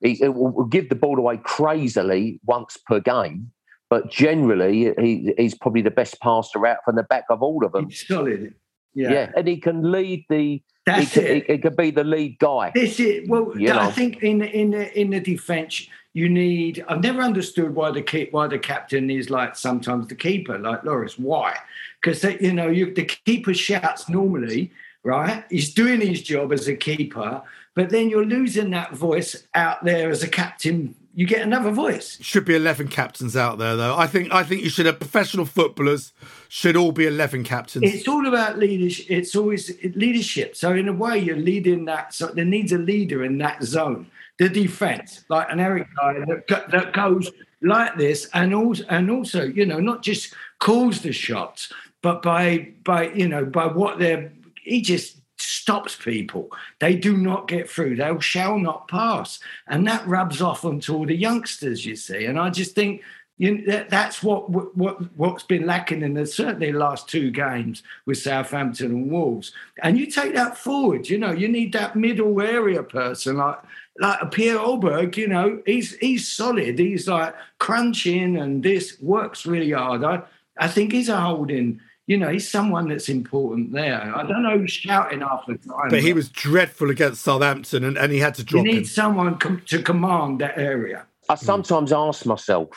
He, 0.03 0.15
he 0.15 0.27
will 0.29 0.65
give 0.65 0.89
the 0.89 0.95
ball 0.95 1.17
away 1.17 1.37
crazily 1.37 2.39
once 2.45 2.77
per 2.85 2.99
game, 2.99 3.51
but 3.89 4.11
generally 4.11 4.93
he, 4.99 5.33
he's 5.37 5.55
probably 5.55 5.81
the 5.81 5.91
best 5.91 6.19
passer 6.21 6.65
out 6.67 6.77
from 6.85 6.95
the 6.95 7.03
back 7.03 7.25
of 7.29 7.41
all 7.41 7.65
of 7.65 7.71
them. 7.71 7.87
It's 7.89 8.07
solid. 8.07 8.53
Yeah, 8.93 9.11
Yeah, 9.11 9.31
and 9.35 9.47
he 9.47 9.57
can 9.57 9.91
lead 9.91 10.25
the. 10.29 10.61
That's 10.85 11.13
can, 11.13 11.23
it. 11.23 11.45
he, 11.47 11.53
he 11.53 11.57
can 11.59 11.75
be 11.75 11.91
the 11.91 12.03
lead 12.03 12.37
guy. 12.39 12.71
This 12.75 12.99
is 12.99 13.27
well. 13.29 13.53
You 13.57 13.71
I 13.71 13.85
know. 13.85 13.91
think 13.91 14.21
in 14.21 14.41
in 14.43 14.71
the 14.71 14.99
in 14.99 15.09
the 15.11 15.19
defence, 15.19 15.87
you 16.13 16.27
need. 16.29 16.83
I've 16.87 17.01
never 17.01 17.21
understood 17.21 17.73
why 17.73 17.91
the 17.91 18.01
keep 18.01 18.33
why 18.33 18.47
the 18.47 18.59
captain 18.59 19.09
is 19.09 19.29
like 19.29 19.55
sometimes 19.55 20.07
the 20.09 20.15
keeper, 20.15 20.59
like 20.59 20.83
Lloris. 20.83 21.17
Why? 21.17 21.57
Because 22.01 22.23
you 22.41 22.53
know 22.53 22.67
you, 22.67 22.93
the 22.93 23.05
keeper 23.05 23.53
shouts 23.53 24.09
normally, 24.09 24.71
right? 25.03 25.43
He's 25.49 25.73
doing 25.73 26.01
his 26.01 26.21
job 26.21 26.51
as 26.51 26.67
a 26.67 26.75
keeper, 26.75 27.41
but 27.75 27.89
then 27.89 28.09
you're 28.09 28.25
losing 28.25 28.71
that 28.71 28.93
voice 28.93 29.45
out 29.53 29.83
there 29.83 30.09
as 30.09 30.23
a 30.23 30.27
captain. 30.27 30.95
You 31.15 31.27
get 31.27 31.41
another 31.41 31.69
voice. 31.69 32.17
Should 32.21 32.45
be 32.45 32.55
eleven 32.55 32.87
captains 32.87 33.35
out 33.35 33.59
there, 33.59 33.75
though. 33.75 33.95
I 33.95 34.07
think 34.07 34.33
I 34.33 34.43
think 34.43 34.63
you 34.63 34.69
should 34.69 34.87
have 34.87 34.99
professional 34.99 35.45
footballers 35.45 36.11
should 36.49 36.75
all 36.75 36.91
be 36.91 37.05
eleven 37.05 37.43
captains. 37.43 37.83
It's 37.85 38.07
all 38.07 38.25
about 38.27 38.57
leadership. 38.57 39.05
It's 39.09 39.35
always 39.35 39.71
leadership. 39.95 40.55
So 40.55 40.73
in 40.73 40.87
a 40.87 40.93
way, 40.93 41.19
you're 41.19 41.35
leading 41.35 41.85
that. 41.85 42.15
So 42.15 42.27
there 42.27 42.45
needs 42.45 42.71
a 42.71 42.79
leader 42.79 43.23
in 43.23 43.37
that 43.39 43.61
zone. 43.63 44.07
The 44.39 44.49
defense, 44.49 45.23
like 45.29 45.47
an 45.51 45.59
Eric 45.59 45.87
guy 45.95 46.13
that, 46.25 46.71
that 46.71 46.93
goes 46.93 47.29
like 47.61 47.95
this, 47.95 48.27
and 48.33 48.53
also 48.53 48.83
and 48.89 49.11
also, 49.11 49.43
you 49.43 49.67
know, 49.67 49.79
not 49.79 50.01
just 50.01 50.33
calls 50.57 51.01
the 51.01 51.11
shots, 51.11 51.71
but 52.01 52.23
by 52.23 52.73
by 52.83 53.09
you 53.09 53.27
know 53.27 53.45
by 53.45 53.67
what 53.67 53.99
they're 53.99 54.31
he 54.63 54.81
just 54.81 55.17
stops 55.37 55.95
people. 55.95 56.49
They 56.79 56.95
do 56.95 57.17
not 57.17 57.47
get 57.47 57.69
through. 57.69 57.97
They 57.97 58.11
shall 58.19 58.57
not 58.57 58.87
pass, 58.87 59.39
and 59.67 59.87
that 59.87 60.07
rubs 60.07 60.41
off 60.41 60.65
onto 60.65 60.95
all 60.95 61.05
the 61.05 61.15
youngsters. 61.15 61.85
You 61.85 61.95
see, 61.95 62.25
and 62.25 62.39
I 62.39 62.49
just 62.49 62.75
think 62.75 63.01
you 63.37 63.57
know, 63.57 63.71
that, 63.71 63.89
that's 63.89 64.21
what 64.21 64.49
what 64.49 65.17
what's 65.17 65.43
been 65.43 65.65
lacking 65.65 66.03
in 66.03 66.13
the 66.13 66.25
certainly 66.25 66.71
the 66.71 66.77
last 66.77 67.09
two 67.09 67.31
games 67.31 67.81
with 68.05 68.19
Southampton 68.19 68.91
and 68.91 69.11
Wolves. 69.11 69.51
And 69.81 69.97
you 69.97 70.05
take 70.05 70.35
that 70.35 70.57
forward. 70.57 71.09
You 71.09 71.17
know, 71.17 71.31
you 71.31 71.47
need 71.47 71.73
that 71.73 71.95
middle 71.95 72.39
area 72.41 72.83
person 72.83 73.37
like 73.37 73.59
like 73.99 74.19
a 74.21 74.27
Pierre 74.27 74.59
Højbjerg. 74.59 75.17
You 75.17 75.27
know, 75.27 75.61
he's 75.65 75.95
he's 75.95 76.27
solid. 76.27 76.77
He's 76.77 77.07
like 77.07 77.33
crunching 77.57 78.37
and 78.37 78.61
this 78.63 78.99
works 79.01 79.45
really 79.45 79.71
hard. 79.71 80.03
I 80.03 80.21
I 80.57 80.67
think 80.67 80.91
he's 80.91 81.09
a 81.09 81.19
holding 81.19 81.81
you 82.07 82.17
know, 82.17 82.29
he's 82.29 82.49
someone 82.49 82.89
that's 82.89 83.07
important 83.09 83.71
there. 83.71 84.13
I 84.15 84.23
don't 84.27 84.43
know 84.43 84.57
who's 84.57 84.71
shouting 84.71 85.21
half 85.21 85.45
the 85.47 85.55
time. 85.55 85.89
But 85.89 86.01
he 86.01 86.13
was 86.13 86.27
dreadful 86.29 86.89
against 86.89 87.21
Southampton 87.23 87.83
and, 87.83 87.97
and 87.97 88.11
he 88.11 88.19
had 88.19 88.35
to 88.35 88.43
drop 88.43 88.65
You 88.65 88.71
need 88.71 88.79
him. 88.79 88.85
someone 88.85 89.37
com- 89.37 89.61
to 89.67 89.81
command 89.81 90.39
that 90.41 90.57
area. 90.57 91.05
I 91.29 91.35
sometimes 91.35 91.93
ask 91.93 92.25
myself, 92.25 92.69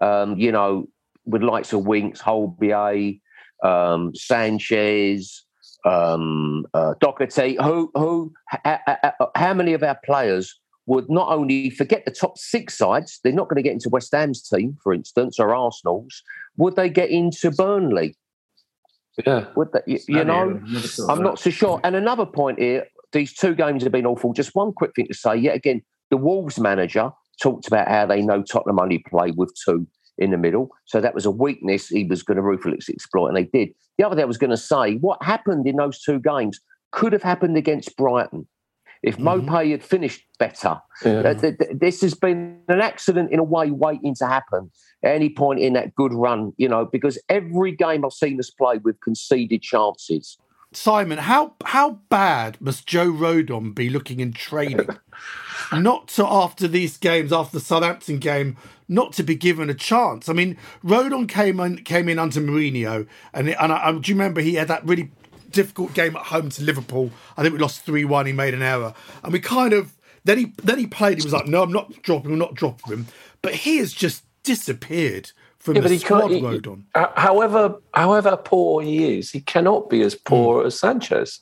um, 0.00 0.36
you 0.38 0.52
know, 0.52 0.88
with 1.24 1.42
likes 1.42 1.72
of 1.72 1.84
Winks, 1.84 2.22
Højbjerg, 2.22 3.20
um, 3.64 4.14
Sanchez, 4.14 5.44
um, 5.84 6.64
uh, 6.72 6.94
Doherty, 7.00 7.56
who, 7.60 7.90
who, 7.94 8.32
ha- 8.48 8.80
ha- 8.86 8.98
ha- 9.02 9.30
how 9.34 9.54
many 9.54 9.72
of 9.72 9.82
our 9.82 9.98
players 10.04 10.58
would 10.86 11.10
not 11.10 11.28
only 11.30 11.70
forget 11.70 12.04
the 12.04 12.10
top 12.12 12.38
six 12.38 12.78
sides, 12.78 13.18
they're 13.22 13.32
not 13.32 13.48
going 13.48 13.56
to 13.56 13.62
get 13.62 13.72
into 13.72 13.88
West 13.88 14.12
Ham's 14.12 14.42
team, 14.48 14.76
for 14.82 14.92
instance, 14.94 15.38
or 15.40 15.54
Arsenal's, 15.54 16.22
would 16.56 16.76
they 16.76 16.88
get 16.88 17.10
into 17.10 17.50
Burnley? 17.50 18.14
Yeah. 19.26 19.46
Would 19.56 19.68
they, 19.72 19.80
you, 19.86 19.98
you 20.08 20.24
know, 20.24 20.60
I'm 21.08 21.22
not 21.22 21.38
so 21.38 21.50
sure. 21.50 21.80
And 21.84 21.96
another 21.96 22.26
point 22.26 22.58
here, 22.58 22.86
these 23.12 23.32
two 23.34 23.54
games 23.54 23.82
have 23.82 23.92
been 23.92 24.06
awful. 24.06 24.32
Just 24.32 24.54
one 24.54 24.72
quick 24.72 24.92
thing 24.94 25.06
to 25.08 25.14
say. 25.14 25.36
Yet 25.36 25.56
again, 25.56 25.82
the 26.10 26.16
Wolves 26.16 26.58
manager 26.58 27.10
talked 27.42 27.66
about 27.66 27.88
how 27.88 28.06
they 28.06 28.22
know 28.22 28.42
Tottenham 28.42 28.78
only 28.80 29.02
play 29.08 29.30
with 29.32 29.52
two 29.64 29.86
in 30.18 30.30
the 30.30 30.38
middle. 30.38 30.68
So 30.84 31.00
that 31.00 31.14
was 31.14 31.24
a 31.24 31.30
weakness 31.30 31.88
he 31.88 32.04
was 32.04 32.22
going 32.22 32.36
to 32.36 32.42
ruthlessly 32.42 32.94
exploit, 32.94 33.28
and 33.28 33.36
they 33.36 33.44
did. 33.44 33.70
The 33.98 34.04
other 34.04 34.14
thing 34.16 34.22
I 34.22 34.26
was 34.26 34.38
going 34.38 34.50
to 34.50 34.56
say, 34.56 34.96
what 34.96 35.22
happened 35.22 35.66
in 35.66 35.76
those 35.76 36.00
two 36.00 36.20
games 36.20 36.60
could 36.92 37.12
have 37.12 37.22
happened 37.22 37.56
against 37.56 37.96
Brighton. 37.96 38.46
If 39.02 39.16
Mhm. 39.16 39.46
Maupay 39.46 39.70
had 39.70 39.82
finished 39.82 40.24
better, 40.38 40.80
Yeah. 41.04 41.32
Th- 41.32 41.56
th- 41.58 41.70
this 41.74 42.02
has 42.02 42.14
been 42.14 42.58
an 42.68 42.80
accident 42.80 43.30
in 43.30 43.38
a 43.38 43.42
way 43.44 43.70
waiting 43.70 44.14
to 44.16 44.26
happen 44.26 44.70
at 45.02 45.14
any 45.14 45.30
point 45.30 45.60
in 45.60 45.72
that 45.72 45.94
good 45.94 46.12
run, 46.12 46.52
you 46.58 46.68
know, 46.68 46.84
because 46.84 47.18
every 47.28 47.72
game 47.72 48.04
I've 48.04 48.12
seen 48.12 48.38
us 48.38 48.50
play 48.50 48.78
with 48.78 49.00
conceded 49.00 49.62
chances. 49.62 50.36
Simon, 50.72 51.18
how 51.18 51.54
how 51.64 51.98
bad 52.10 52.56
must 52.60 52.86
Joe 52.86 53.10
Rodon 53.10 53.74
be 53.74 53.88
looking 53.90 54.20
in 54.20 54.32
training? 54.32 54.88
not 55.72 56.08
to 56.08 56.26
after 56.26 56.68
these 56.68 56.96
games, 56.96 57.32
after 57.32 57.58
the 57.58 57.64
Southampton 57.64 58.18
game, 58.18 58.56
not 58.88 59.12
to 59.14 59.22
be 59.22 59.34
given 59.34 59.68
a 59.70 59.74
chance. 59.74 60.28
I 60.28 60.32
mean, 60.32 60.56
Rodon 60.84 61.28
came 61.28 61.58
in 61.58 61.78
came 61.78 62.08
in 62.08 62.18
under 62.18 62.40
Mourinho, 62.40 63.06
and 63.32 63.48
and 63.48 63.72
I, 63.72 63.88
I, 63.88 63.92
do 63.92 64.12
you 64.12 64.14
remember 64.14 64.40
he 64.40 64.54
had 64.54 64.68
that 64.68 64.84
really 64.86 65.10
difficult 65.50 65.94
game 65.94 66.16
at 66.16 66.22
home 66.22 66.50
to 66.50 66.62
Liverpool? 66.62 67.10
I 67.36 67.42
think 67.42 67.52
we 67.54 67.58
lost 67.60 67.82
three 67.82 68.04
one. 68.04 68.26
He 68.26 68.32
made 68.32 68.54
an 68.54 68.62
error, 68.62 68.94
and 69.22 69.32
we 69.32 69.40
kind 69.40 69.72
of 69.72 69.92
then 70.24 70.38
he 70.38 70.52
then 70.62 70.78
he 70.78 70.86
played. 70.86 71.18
He 71.18 71.24
was 71.24 71.32
like, 71.32 71.46
no, 71.46 71.62
I'm 71.62 71.72
not 71.72 72.02
dropping, 72.02 72.32
I'm 72.32 72.38
not 72.38 72.54
dropping 72.54 72.92
him. 72.92 73.06
But 73.42 73.54
he 73.54 73.78
has 73.78 73.92
just 73.92 74.24
disappeared 74.42 75.32
from 75.58 75.76
Yeah, 75.76 75.82
the 75.82 75.98
squad. 75.98 76.20
can't. 76.20 76.32
he- 76.32 76.40
Rodon. 76.40 76.82
h- 76.96 77.06
however, 77.16 77.76
however 77.94 78.36
poor 78.36 78.82
he 78.82 79.18
is, 79.18 79.30
he 79.30 79.40
cannot 79.40 79.90
be 79.90 80.02
as 80.02 80.14
Hmm. 80.14 80.20
poor 80.24 80.66
as 80.66 80.78
Sanchez. 80.78 81.40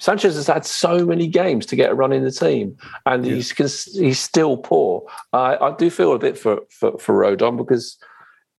Sanchez 0.00 0.34
has 0.34 0.46
had 0.46 0.66
so 0.66 1.06
many 1.06 1.26
games 1.26 1.64
to 1.64 1.76
get 1.76 1.90
a 1.90 1.94
run 1.94 2.12
in 2.12 2.24
the 2.24 2.30
team, 2.30 2.76
and 3.06 3.24
he's 3.24 3.50
he's 3.96 4.18
still 4.18 4.58
poor. 4.58 5.02
I, 5.32 5.56
I 5.56 5.74
do 5.76 5.88
feel 5.88 6.12
a 6.12 6.18
bit 6.18 6.36
for, 6.36 6.60
for 6.68 6.98
for 6.98 7.14
Rodon 7.14 7.56
because 7.56 7.96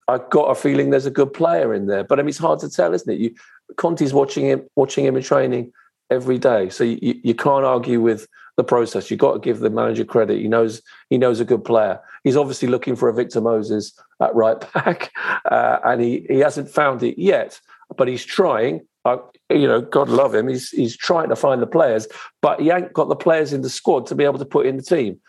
I've 0.08 0.30
got 0.30 0.44
a 0.44 0.54
feeling 0.54 0.88
there's 0.88 1.04
a 1.04 1.10
good 1.10 1.34
player 1.34 1.74
in 1.74 1.84
there, 1.86 2.02
but 2.02 2.18
I 2.18 2.22
mean 2.22 2.30
it's 2.30 2.38
hard 2.38 2.60
to 2.60 2.70
tell, 2.70 2.94
isn't 2.94 3.12
it? 3.12 3.18
You 3.20 3.34
Conte's 3.76 4.12
watching 4.12 4.46
him 4.46 4.62
watching 4.76 5.04
him 5.04 5.16
in 5.16 5.22
training 5.22 5.72
every 6.10 6.38
day, 6.38 6.68
so 6.68 6.84
you, 6.84 7.20
you- 7.24 7.34
can't 7.34 7.64
argue 7.64 8.00
with 8.00 8.26
the 8.56 8.64
process. 8.64 9.10
You've 9.10 9.20
got 9.20 9.32
to 9.32 9.38
give 9.38 9.60
the 9.60 9.70
manager 9.70 10.04
credit. 10.04 10.38
He 10.40 10.48
knows 10.48 10.82
he 11.10 11.18
knows 11.18 11.40
a 11.40 11.44
good 11.44 11.64
player. 11.64 12.00
He's 12.24 12.36
obviously 12.36 12.68
looking 12.68 12.96
for 12.96 13.08
a 13.08 13.14
Victor 13.14 13.40
Moses 13.40 13.92
at 14.20 14.34
right 14.34 14.60
back, 14.74 15.10
uh, 15.50 15.78
and 15.84 16.00
he 16.00 16.26
he 16.28 16.38
hasn't 16.38 16.68
found 16.70 17.02
it 17.02 17.18
yet, 17.20 17.60
but 17.96 18.08
he's 18.08 18.24
trying. 18.24 18.86
Uh, 19.04 19.16
you 19.50 19.66
know, 19.66 19.80
God 19.80 20.08
love 20.08 20.34
him. 20.34 20.48
He's 20.48 20.70
he's 20.70 20.96
trying 20.96 21.28
to 21.30 21.36
find 21.36 21.60
the 21.60 21.66
players, 21.66 22.06
but 22.40 22.60
he 22.60 22.70
ain't 22.70 22.92
got 22.92 23.08
the 23.08 23.16
players 23.16 23.52
in 23.52 23.62
the 23.62 23.70
squad 23.70 24.06
to 24.06 24.14
be 24.14 24.24
able 24.24 24.38
to 24.38 24.44
put 24.44 24.66
in 24.66 24.76
the 24.76 24.82
team. 24.82 25.20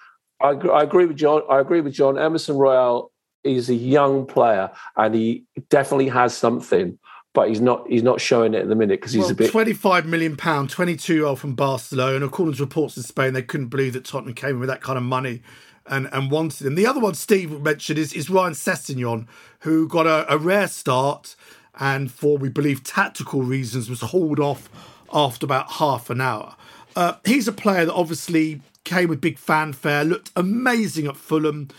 I, 0.42 0.50
I 0.50 0.84
agree 0.84 1.06
with 1.06 1.18
John. 1.18 1.42
I 1.50 1.60
agree 1.60 1.82
with 1.82 1.94
John. 1.94 2.20
Emerson 2.20 2.58
Royal 2.58 3.12
is 3.44 3.70
a 3.70 3.76
young 3.76 4.26
player, 4.26 4.70
and 4.98 5.16
he 5.16 5.44
definitely 5.70 6.10
has 6.10 6.36
something, 6.38 7.00
but 7.34 7.50
he's 7.50 7.62
not 7.62 7.88
he's 7.90 8.04
not 8.04 8.22
showing 8.22 8.54
it 8.54 8.62
at 8.62 8.70
the 8.70 8.76
minute 8.76 9.02
because 9.02 9.12
he's 9.12 9.24
well, 9.24 9.32
a 9.32 9.36
bit. 9.36 9.52
25 9.52 10.06
million 10.06 10.38
pound 10.38 10.70
22 10.70 11.14
year 11.14 11.26
old 11.26 11.40
from 11.40 11.56
Barcelona. 11.56 12.16
And 12.16 12.24
according 12.24 12.56
to 12.56 12.64
reports 12.64 12.96
in 12.96 13.04
Spain 13.04 13.34
they 13.34 13.42
couldn't 13.42 13.68
believe 13.68 13.94
that 13.94 14.06
Tottenham 14.06 14.36
came 14.36 14.52
in 14.52 14.60
with 14.60 14.70
that 14.70 14.82
kind 14.82 14.98
of 14.98 15.04
money 15.04 15.42
and, 15.88 16.08
and 16.14 16.32
wanted 16.32 16.66
him. 16.66 16.76
The 16.76 16.86
other 16.86 17.00
one 17.00 17.16
Steve 17.16 17.60
mentioned 17.62 18.00
is, 18.00 18.14
is 18.14 18.30
Ryan 18.30 18.54
Sessegnon 18.54 19.28
who 19.60 19.88
got 19.88 20.06
a, 20.06 20.32
a 20.32 20.38
rare 20.38 20.68
start 20.68 21.36
and 21.80 22.12
for 22.12 22.38
we 22.38 22.50
believe 22.50 22.84
tactical 22.84 23.42
reasons 23.42 23.90
was 23.90 24.02
hauled 24.02 24.40
off 24.40 24.70
after 25.12 25.46
about 25.46 25.74
half 25.74 26.10
an 26.10 26.22
hour. 26.22 26.56
Uh, 26.96 27.16
he's 27.26 27.48
a 27.48 27.52
player 27.52 27.86
that 27.86 27.94
obviously 27.94 28.62
came 28.84 29.10
with 29.10 29.22
big 29.22 29.40
fanfare 29.40 30.04
looked 30.04 30.30
amazing 30.36 31.08
at 31.08 31.16
Fulham 31.16 31.70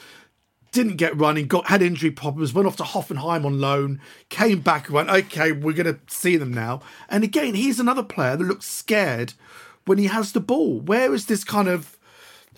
didn't 0.75 0.97
get 0.97 1.17
running, 1.17 1.47
got 1.47 1.69
had 1.69 1.81
injury 1.81 2.11
problems, 2.11 2.53
went 2.53 2.67
off 2.67 2.77
to 2.77 2.83
Hoffenheim 2.83 3.47
on 3.47 3.61
loan, 3.61 4.01
came 4.29 4.61
back 4.61 4.91
went, 4.91 5.09
okay, 5.09 5.53
we're 5.53 5.73
going 5.73 5.95
to 5.95 5.99
see 6.09 6.37
them 6.37 6.53
now. 6.53 6.83
And 7.09 7.25
again, 7.25 7.55
he's 7.55 7.81
another 7.81 8.03
player 8.03 8.37
that 8.37 8.45
looks 8.45 8.67
scared 8.67 9.33
when 9.87 9.99
he 9.99 10.07
has 10.07 10.33
the 10.33 10.41
ball. 10.41 10.81
Where 10.81 11.15
is 11.15 11.27
this 11.27 11.45
kind 11.45 11.69
of 11.69 11.97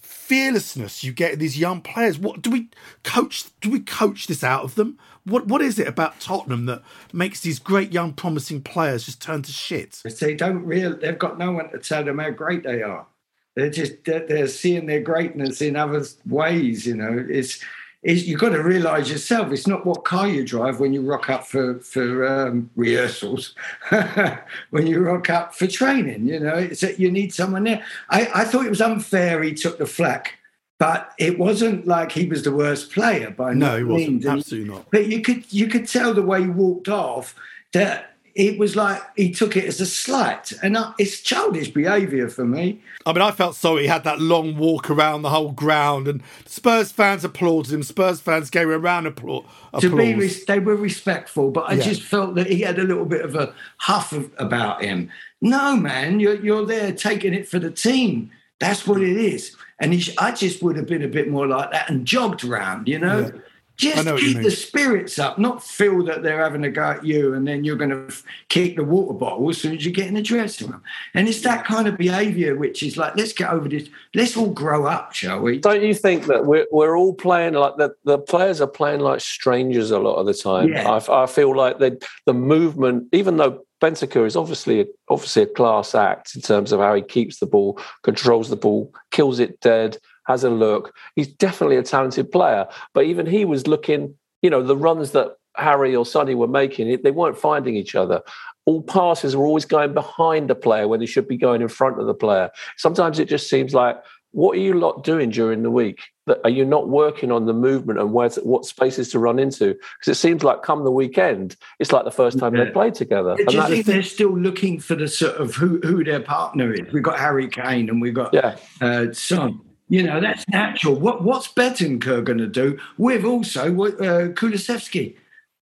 fearlessness 0.01 1.05
you 1.05 1.13
get 1.13 1.35
in 1.35 1.39
these 1.39 1.59
young 1.59 1.83
players? 1.83 2.19
What 2.19 2.43
do 2.43 2.51
we 2.51 2.69
coach? 3.05 3.45
Do 3.61 3.71
we 3.71 3.81
coach 3.81 4.27
this 4.27 4.43
out 4.43 4.65
of 4.65 4.75
them? 4.75 4.99
What 5.25 5.47
What 5.47 5.61
is 5.61 5.79
it 5.79 5.87
about 5.87 6.19
Tottenham 6.19 6.67
that 6.67 6.83
makes 7.13 7.41
these 7.41 7.59
great 7.59 7.93
young 7.93 8.15
promising 8.15 8.63
players 8.63 9.05
just 9.05 9.21
turn 9.21 9.43
to 9.43 9.53
shit? 9.53 10.03
They 10.21 10.35
don't 10.35 10.65
real. 10.65 10.97
They've 10.97 11.19
got 11.19 11.39
no 11.39 11.53
one 11.53 11.71
to 11.71 11.79
tell 11.79 12.03
them 12.03 12.19
how 12.19 12.31
great 12.31 12.65
they 12.65 12.83
are. 12.83 13.07
They're 13.55 13.71
just 13.71 14.05
they're 14.05 14.49
seeing 14.49 14.87
their 14.87 15.01
greatness 15.01 15.61
in 15.61 15.77
other 15.77 16.03
ways. 16.27 16.87
You 16.87 16.97
know, 16.97 17.25
it's 17.29 17.63
it's 18.07 18.25
you've 18.25 18.39
got 18.41 18.51
to 18.51 18.63
realise 18.63 19.11
yourself. 19.11 19.53
It's 19.53 19.67
not 19.67 19.85
what 19.85 20.05
car 20.05 20.29
you 20.29 20.45
drive 20.45 20.79
when 20.81 20.93
you 20.93 21.03
rock 21.03 21.29
up 21.29 21.47
for 21.47 21.81
for 21.81 22.27
um, 22.27 22.71
rehearsals, 22.77 23.55
when 24.71 24.87
you 24.87 25.01
rock 25.01 25.29
up 25.29 25.55
for 25.55 25.67
training. 25.67 26.29
You 26.29 26.41
know, 26.41 26.55
it's 26.55 26.81
that 26.81 27.01
you 27.01 27.11
need 27.11 27.35
someone 27.35 27.65
there. 27.65 27.85
I, 28.11 28.29
I 28.35 28.45
thought 28.45 28.65
it 28.67 28.71
was 28.71 28.81
unfair. 28.81 29.43
He 29.43 29.53
took 29.55 29.79
the 29.79 29.87
flack. 29.87 30.39
But 30.79 31.13
it 31.19 31.39
wasn't 31.39 31.87
like 31.87 32.13
he 32.13 32.27
was 32.27 32.43
the 32.43 32.53
worst 32.53 32.93
player 32.93 33.31
by 33.31 33.55
No, 33.55 33.71
no 33.71 33.77
he 33.79 33.85
wasn't. 33.85 34.11
means. 34.11 34.27
Absolutely 34.27 34.71
not. 34.75 34.91
but 34.91 35.07
you 35.07 35.23
could 35.23 35.51
you 35.51 35.69
could 35.69 35.89
tell 35.89 36.13
the 36.13 36.21
way 36.23 36.43
he 36.43 36.49
walked 36.49 36.89
off 36.91 37.35
that 37.73 38.16
it 38.37 38.59
was 38.59 38.77
like 38.77 39.01
he 39.17 39.33
took 39.33 39.57
it 39.57 39.65
as 39.65 39.81
a 39.81 39.87
slight, 39.87 40.53
and 40.63 40.77
I, 40.77 40.93
it's 40.99 41.21
childish 41.23 41.71
behaviour 41.71 42.29
for 42.29 42.45
me. 42.45 42.83
I 43.07 43.15
mean, 43.15 43.23
I 43.23 43.31
felt 43.31 43.57
sorry. 43.57 43.83
He 43.83 43.89
had 43.89 44.05
that 44.05 44.21
long 44.21 44.59
walk 44.59 44.91
around 44.91 45.23
the 45.23 45.31
whole 45.31 45.53
ground, 45.53 46.07
and 46.07 46.23
Spurs 46.45 46.93
fans 46.93 47.25
applauded 47.25 47.73
him. 47.73 47.83
Spurs 47.83 48.21
fans 48.21 48.51
gave 48.51 48.65
him 48.65 48.73
a 48.75 48.79
round 48.79 49.07
of 49.07 49.15
applause. 49.15 49.47
To 49.81 49.97
be, 49.97 50.13
they 50.47 50.59
were 50.59 50.77
respectful, 50.77 51.51
but 51.51 51.63
I 51.71 51.75
Yeah. 51.75 51.85
just 51.85 52.03
felt 52.03 52.35
that 52.35 52.47
he 52.47 52.61
had 52.61 52.79
a 52.79 52.85
little 52.85 53.07
bit 53.07 53.23
of 53.25 53.35
a 53.35 53.55
huff 53.79 54.13
of, 54.13 54.31
about 54.37 54.83
him. 54.83 55.11
No, 55.41 55.75
man, 55.75 56.21
you're 56.21 56.37
you're 56.37 56.67
there 56.67 56.93
taking 56.93 57.33
it 57.33 57.49
for 57.49 57.59
the 57.59 57.71
team. 57.71 58.31
That's 58.61 58.87
what 58.87 59.01
it 59.01 59.17
is. 59.17 59.57
And 59.81 59.95
he, 59.95 60.15
I 60.19 60.33
just 60.33 60.63
would 60.63 60.77
have 60.77 60.87
been 60.87 61.03
a 61.03 61.09
bit 61.09 61.29
more 61.31 61.47
like 61.47 61.71
that 61.73 61.89
and 61.89 62.07
jogged 62.07 62.45
round, 62.45 62.87
you 62.87 62.99
know. 62.99 63.31
Yeah. 63.35 63.41
I 63.79 63.83
Just 63.83 64.05
know 64.07 64.15
what 64.15 64.23
you 64.23 64.35
keep 64.35 64.43
the 64.43 64.51
spirits 64.51 65.19
up, 65.19 65.39
not 65.39 65.63
feel 65.63 66.03
that 66.05 66.23
they're 66.23 66.43
having 66.43 66.65
a 66.65 66.71
go 66.71 66.83
at 66.83 67.05
you 67.05 67.35
and 67.35 67.47
then 67.47 67.63
you're 67.63 67.77
going 67.77 67.91
to 67.91 68.07
f- 68.07 68.25
kick 68.49 68.77
the 68.77 68.85
water 68.85 69.13
bottle 69.13 69.51
as 69.51 69.61
soon 69.61 69.77
as 69.77 69.85
you 69.85 69.93
get 69.93 70.07
in 70.07 70.15
the 70.15 70.23
dressing 70.23 70.69
room. 70.69 70.83
And 71.13 71.29
it's 71.29 71.43
that 71.43 71.67
kind 71.67 71.87
of 71.87 71.99
behaviour 71.99 72.57
which 72.57 72.83
is 72.83 72.97
like, 72.97 73.17
let's 73.17 73.35
get 73.35 73.51
over 73.51 73.69
this. 73.69 73.89
Let's 74.15 74.35
all 74.37 74.51
grow 74.51 74.87
up, 74.87 75.13
shall 75.13 75.41
we? 75.41 75.59
Don't 75.59 75.83
you 75.83 75.95
think 75.95 76.25
that 76.27 76.47
we're 76.47 76.67
we're 76.73 76.97
all 76.97 77.13
playing 77.13 77.55
like 77.55 77.77
the 77.77 77.95
the 78.05 78.19
players 78.19 78.63
are 78.63 78.67
playing 78.67 79.01
like 79.01 79.21
strangers 79.21 79.91
a 79.91 79.99
lot 79.99 80.17
of 80.17 80.25
the 80.25 80.35
time? 80.35 80.69
Yeah. 80.69 80.91
I, 80.91 81.25
I 81.25 81.27
feel 81.27 81.55
like 81.55 81.79
the 81.79 82.03
the 82.25 82.35
movement, 82.35 83.09
even 83.13 83.37
though 83.37 83.67
Bentancur 83.83 84.27
is 84.27 84.37
obviously 84.37 84.87
obviously 85.09 85.43
a 85.43 85.47
class 85.47 85.95
act 85.95 86.35
in 86.35 86.41
terms 86.41 86.73
of 86.73 86.81
how 86.81 86.95
he 86.95 87.03
keeps 87.03 87.41
the 87.41 87.47
ball, 87.47 87.79
controls 88.03 88.49
the 88.49 88.57
ball, 88.57 88.93
kills 89.11 89.39
it 89.39 89.61
dead, 89.61 89.99
has 90.27 90.45
a 90.45 90.51
look. 90.51 90.95
He's 91.15 91.29
definitely 91.29 91.77
a 91.77 91.83
talented 91.83 92.31
player, 92.31 92.67
but 92.95 93.05
even 93.05 93.27
he 93.27 93.45
was 93.45 93.67
looking. 93.67 94.15
You 94.43 94.51
know 94.51 94.63
the 94.63 94.77
runs 94.77 95.13
that 95.13 95.37
Harry 95.57 95.97
or 95.97 96.07
Sonny 96.07 96.35
were 96.35 96.47
making 96.47 97.01
they 97.03 97.11
weren't 97.11 97.39
finding 97.39 97.77
each 97.77 97.95
other. 97.95 98.23
All 98.67 98.83
passes 98.83 99.37
were 99.37 99.47
always 99.47 99.65
going 99.65 99.95
behind 99.95 100.51
the 100.51 100.55
player 100.55 100.89
when 100.89 101.01
they 101.01 101.07
should 101.07 101.29
be 101.29 101.37
going 101.37 101.63
in 101.63 101.69
front 101.69 102.01
of 102.01 102.07
the 102.07 102.15
player. 102.15 102.51
Sometimes 102.77 103.19
it 103.19 103.29
just 103.29 103.49
seems 103.49 103.75
like, 103.75 103.97
what 104.33 104.59
are 104.59 104.61
you 104.61 104.75
lot 104.75 105.05
doing 105.05 105.31
during 105.31 105.63
the 105.63 105.71
week? 105.71 106.01
Are 106.43 106.51
you 106.51 106.65
not 106.65 106.89
working 106.89 107.31
on 107.31 107.47
the 107.47 107.53
movement 107.53 108.01
and 108.01 108.13
where 108.13 108.29
to, 108.29 108.41
what 108.41 108.67
spaces 108.67 109.09
to 109.13 109.21
run 109.21 109.39
into? 109.39 109.75
Because 109.75 110.09
it 110.09 110.17
seems 110.17 110.43
like 110.43 110.63
come 110.63 110.83
the 110.83 110.91
weekend, 110.91 111.57
it's 111.79 111.93
like 111.93 112.05
the 112.05 112.11
first 112.11 112.41
time 112.41 112.57
yeah. 112.57 112.65
they 112.65 112.71
played 112.71 112.95
together. 112.95 113.37
Do 113.37 113.57
you 113.57 113.67
think 113.67 113.87
they're 113.87 114.03
still 114.03 114.37
looking 114.37 114.81
for 114.81 114.97
the 114.97 115.07
sort 115.07 115.37
of 115.37 115.55
who, 115.55 115.81
who 115.85 116.03
their 116.03 116.21
partner 116.21 116.73
is? 116.73 116.93
We've 116.93 117.05
got 117.05 117.19
Harry 117.21 117.49
Kane 117.49 117.89
and 117.89 118.03
we've 118.03 118.15
got 118.15 118.35
yeah. 118.35 118.57
uh, 118.81 119.13
Son. 119.13 119.61
You 119.89 120.03
know, 120.03 120.21
that's 120.21 120.49
natural. 120.49 120.97
What 120.97 121.23
What's 121.23 121.49
Bentancur 121.49 122.25
going 122.25 122.39
to 122.39 122.47
do 122.47 122.79
with 122.99 123.25
also 123.25 123.67
uh, 123.67 124.29
Kulusevski? 124.29 125.17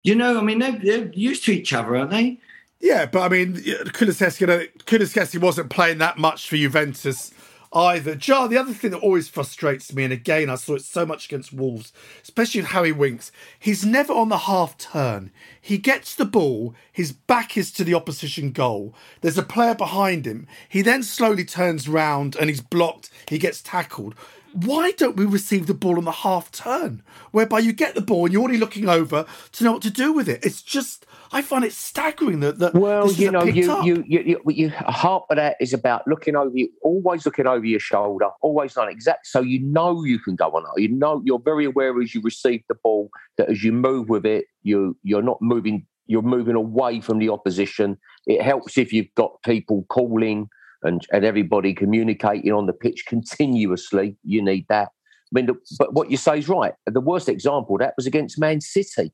You 0.04 0.16
know, 0.16 0.40
I 0.40 0.42
mean, 0.42 0.60
they're, 0.60 0.80
they're, 0.80 1.12
used 1.14 1.46
to 1.46 1.52
each 1.52 1.74
other, 1.74 1.96
aren't 1.96 2.12
they? 2.12 2.40
Yeah, 2.80 3.06
but 3.06 3.22
I 3.22 3.30
mean, 3.30 3.56
Kulusevski, 3.56 4.70
Kulusevski 4.80 5.40
wasn't 5.40 5.70
playing 5.70 6.00
that 6.00 6.18
much 6.18 6.50
for 6.50 6.58
Juventus 6.58 7.32
either. 7.74 8.16
Jah, 8.16 8.48
the 8.48 8.58
other 8.58 8.74
thing 8.74 8.92
that 8.92 9.00
always 9.00 9.30
frustrates 9.30 9.94
me, 9.94 10.04
and 10.04 10.14
again, 10.14 10.50
I 10.50 10.56
saw 10.56 10.76
it 10.76 10.84
so 10.84 11.06
much 11.06 11.26
against 11.26 11.54
Wolves, 11.54 11.94
especially 12.22 12.62
with 12.62 12.72
Harry 12.72 12.92
Winks, 12.92 13.32
he's 13.60 13.86
never 13.86 14.14
on 14.14 14.30
the 14.30 14.40
half 14.40 14.78
turn. 14.78 15.32
He 15.60 15.78
gets 15.78 16.16
the 16.16 16.26
ball, 16.26 16.76
his 16.92 17.12
back 17.12 17.58
is 17.58 17.72
to 17.74 17.84
the 17.84 17.94
opposition 17.94 18.52
goal. 18.52 18.94
There's 19.22 19.38
a 19.38 19.44
player 19.44 19.76
behind 19.76 20.26
him. 20.26 20.48
He 20.68 20.82
then 20.82 21.04
slowly 21.04 21.46
turns 21.46 21.88
round 21.88 22.36
and 22.36 22.50
he's 22.50 22.62
blocked, 22.62 23.10
he 23.28 23.38
gets 23.38 23.62
tackled 23.62 24.16
why 24.54 24.92
don't 24.92 25.16
we 25.16 25.26
receive 25.26 25.68
the 25.68 25.74
ball 25.74 25.98
on 25.98 26.06
the 26.06 26.12
half 26.12 26.52
turn, 26.52 27.04
whereby 27.32 27.60
you 27.60 27.74
get 27.74 27.96
the 27.96 28.02
ball 28.02 28.26
and 28.26 28.34
you're 28.34 28.42
already 28.42 28.58
looking 28.58 28.90
over 28.90 29.26
to 29.54 29.64
know 29.64 29.74
what 29.74 29.82
to 29.84 29.92
do 29.92 30.14
with 30.14 30.28
it? 30.28 30.46
It's 30.46 30.62
just, 30.62 31.06
I 31.32 31.42
find 31.42 31.64
it 31.64 31.74
staggering 31.74 32.42
that. 32.42 32.60
that 32.60 32.74
well, 32.74 33.12
you 33.12 33.32
know, 33.32 33.44
you, 33.44 33.84
you, 33.84 34.04
you, 34.08 34.24
you, 34.26 34.42
you, 34.48 34.70
half 34.70 35.24
of 35.30 35.38
that 35.38 35.58
is 35.60 35.74
about 35.74 36.08
looking 36.08 36.36
over 36.36 36.56
you, 36.56 36.70
always 36.82 37.26
looking 37.26 37.48
over 37.48 37.66
your 37.66 37.80
shoulder, 37.80 38.30
always 38.42 38.76
on 38.78 38.90
exact. 38.90 39.28
So 39.28 39.42
you 39.42 39.60
know 39.62 40.04
you 40.04 40.20
can 40.20 40.36
go 40.36 40.48
on. 40.48 40.66
You 40.78 40.90
know, 40.90 41.22
you're 41.26 41.40
very 41.40 41.66
aware 41.66 42.00
as 42.02 42.14
you 42.14 42.22
receive 42.22 42.62
the 42.68 42.76
ball 42.76 43.10
that 43.38 43.50
as 43.50 43.64
you 43.64 43.72
move 43.72 44.10
with 44.10 44.26
it, 44.26 44.46
you 44.64 44.98
you're 45.04 45.22
not 45.22 45.42
moving. 45.42 45.86
You're 46.08 46.22
moving 46.22 46.56
away 46.56 47.00
from 47.00 47.20
the 47.20 47.30
opposition. 47.30 47.98
It 48.28 48.42
helps 48.42 48.78
if 48.78 48.92
you've 48.92 49.14
got 49.16 49.42
people 49.44 49.86
calling 49.88 50.50
and, 50.84 51.06
and 51.12 51.26
everybody 51.26 51.74
communicating 51.74 52.52
on 52.52 52.66
the 52.66 52.74
pitch 52.74 53.06
continuously. 53.08 54.16
You 54.24 54.42
need 54.42 54.66
that. 54.70 54.90
I 54.90 55.32
mean, 55.32 55.48
but 55.80 55.94
what 55.94 56.12
you 56.12 56.18
say 56.18 56.40
is 56.40 56.50
right. 56.50 56.74
The 56.86 57.00
worst 57.02 57.30
example 57.30 57.78
that 57.78 57.94
was 57.98 58.06
against 58.06 58.40
Man 58.40 58.62
City. 58.62 59.12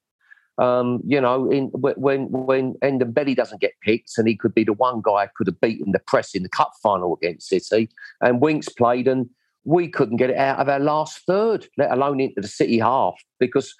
Um, 0.59 1.01
you 1.05 1.21
know, 1.21 1.51
in 1.51 1.67
when 1.67 2.31
when 2.31 2.73
Ndombele 2.83 3.35
doesn't 3.35 3.61
get 3.61 3.73
picked, 3.83 4.17
and 4.17 4.27
he 4.27 4.35
could 4.35 4.55
be 4.55 4.63
the 4.63 4.73
one 4.73 5.01
guy 5.03 5.29
could 5.37 5.45
have 5.45 5.61
beaten 5.61 5.91
the 5.91 5.99
press 5.99 6.33
in 6.33 6.41
the 6.41 6.49
cup 6.49 6.71
final 6.81 7.15
against 7.21 7.47
City, 7.47 7.89
and 8.21 8.41
Winks 8.41 8.67
played, 8.67 9.07
and 9.07 9.29
we 9.65 9.87
couldn't 9.87 10.17
get 10.17 10.31
it 10.31 10.37
out 10.37 10.59
of 10.59 10.69
our 10.69 10.79
last 10.79 11.19
third, 11.27 11.67
let 11.77 11.91
alone 11.91 12.19
into 12.19 12.41
the 12.41 12.47
City 12.47 12.79
half, 12.79 13.13
because 13.37 13.75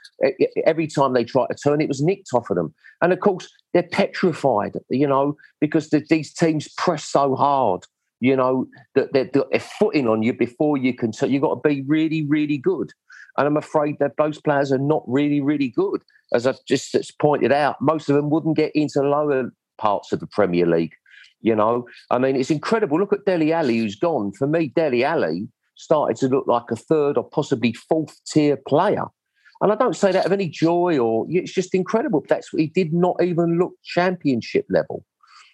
every 0.66 0.86
time 0.86 1.14
they 1.14 1.24
tried 1.24 1.48
to 1.48 1.56
turn, 1.56 1.82
it 1.82 1.88
was 1.88 2.02
nicked 2.02 2.30
off 2.34 2.50
of 2.50 2.58
them. 2.58 2.76
And 3.02 3.14
of 3.14 3.22
course, 3.22 3.50
they're 3.78 3.84
petrified, 3.84 4.74
you 4.90 5.08
know, 5.08 5.38
because 5.62 5.90
the, 5.90 6.04
these 6.10 6.34
teams 6.34 6.68
press 6.78 7.04
so 7.04 7.36
hard, 7.36 7.84
you 8.20 8.36
know, 8.36 8.66
that 8.96 9.14
they're, 9.14 9.30
they're, 9.32 9.60
footing 9.60 10.08
on 10.08 10.24
you 10.24 10.34
before 10.34 10.78
you 10.78 10.96
can. 10.96 11.14
So 11.14 11.28
you've 11.28 11.44
got 11.44 11.62
to 11.62 11.70
be 11.70 11.84
really, 11.86 12.26
really 12.26 12.58
good. 12.58 12.90
And 13.38 13.46
I'm 13.46 13.56
afraid 13.56 13.98
that 14.00 14.18
those 14.18 14.42
players 14.42 14.72
are 14.72 14.80
not 14.80 15.04
really, 15.06 15.42
really 15.42 15.70
good. 15.70 16.02
As 16.34 16.48
I've 16.48 16.64
just 16.68 16.96
pointed 17.22 17.52
out, 17.52 17.76
most 17.80 18.10
of 18.10 18.16
them 18.16 18.32
wouldn't 18.32 18.58
get 18.58 18.72
into 18.74 19.02
lower 19.02 19.52
parts 19.78 20.12
of 20.12 20.22
the 20.22 20.28
Premier 20.28 20.66
League. 20.66 20.96
You 21.42 21.56
know, 21.56 21.86
I 22.10 22.18
mean, 22.18 22.36
it's 22.36 22.50
incredible. 22.50 23.00
Look 23.00 23.14
at 23.14 23.26
Dele 23.26 23.54
Alli, 23.54 23.78
who's 23.78 23.96
gone. 23.96 24.32
For 24.32 24.48
me, 24.48 24.70
Dele 24.76 25.04
Alli 25.04 25.48
started 25.76 26.18
to 26.18 26.28
look 26.28 26.48
like 26.48 26.72
a 26.72 26.76
third 26.76 27.16
or 27.16 27.30
possibly 27.30 27.74
fourth 27.74 28.20
tier 28.26 28.58
player. 28.68 29.04
And 29.62 29.72
I 29.72 29.76
don't 29.76 29.96
say 29.96 30.12
that 30.12 30.26
of 30.26 30.32
any 30.32 30.50
joy 30.50 30.98
or 30.98 31.26
it's 31.30 31.52
just 31.52 31.74
incredible. 31.74 32.24
That's 32.28 32.50
he 32.50 32.68
did 32.68 32.94
not 32.94 33.22
even 33.22 33.58
look 33.58 33.74
championship 33.84 34.66
level. 34.70 35.04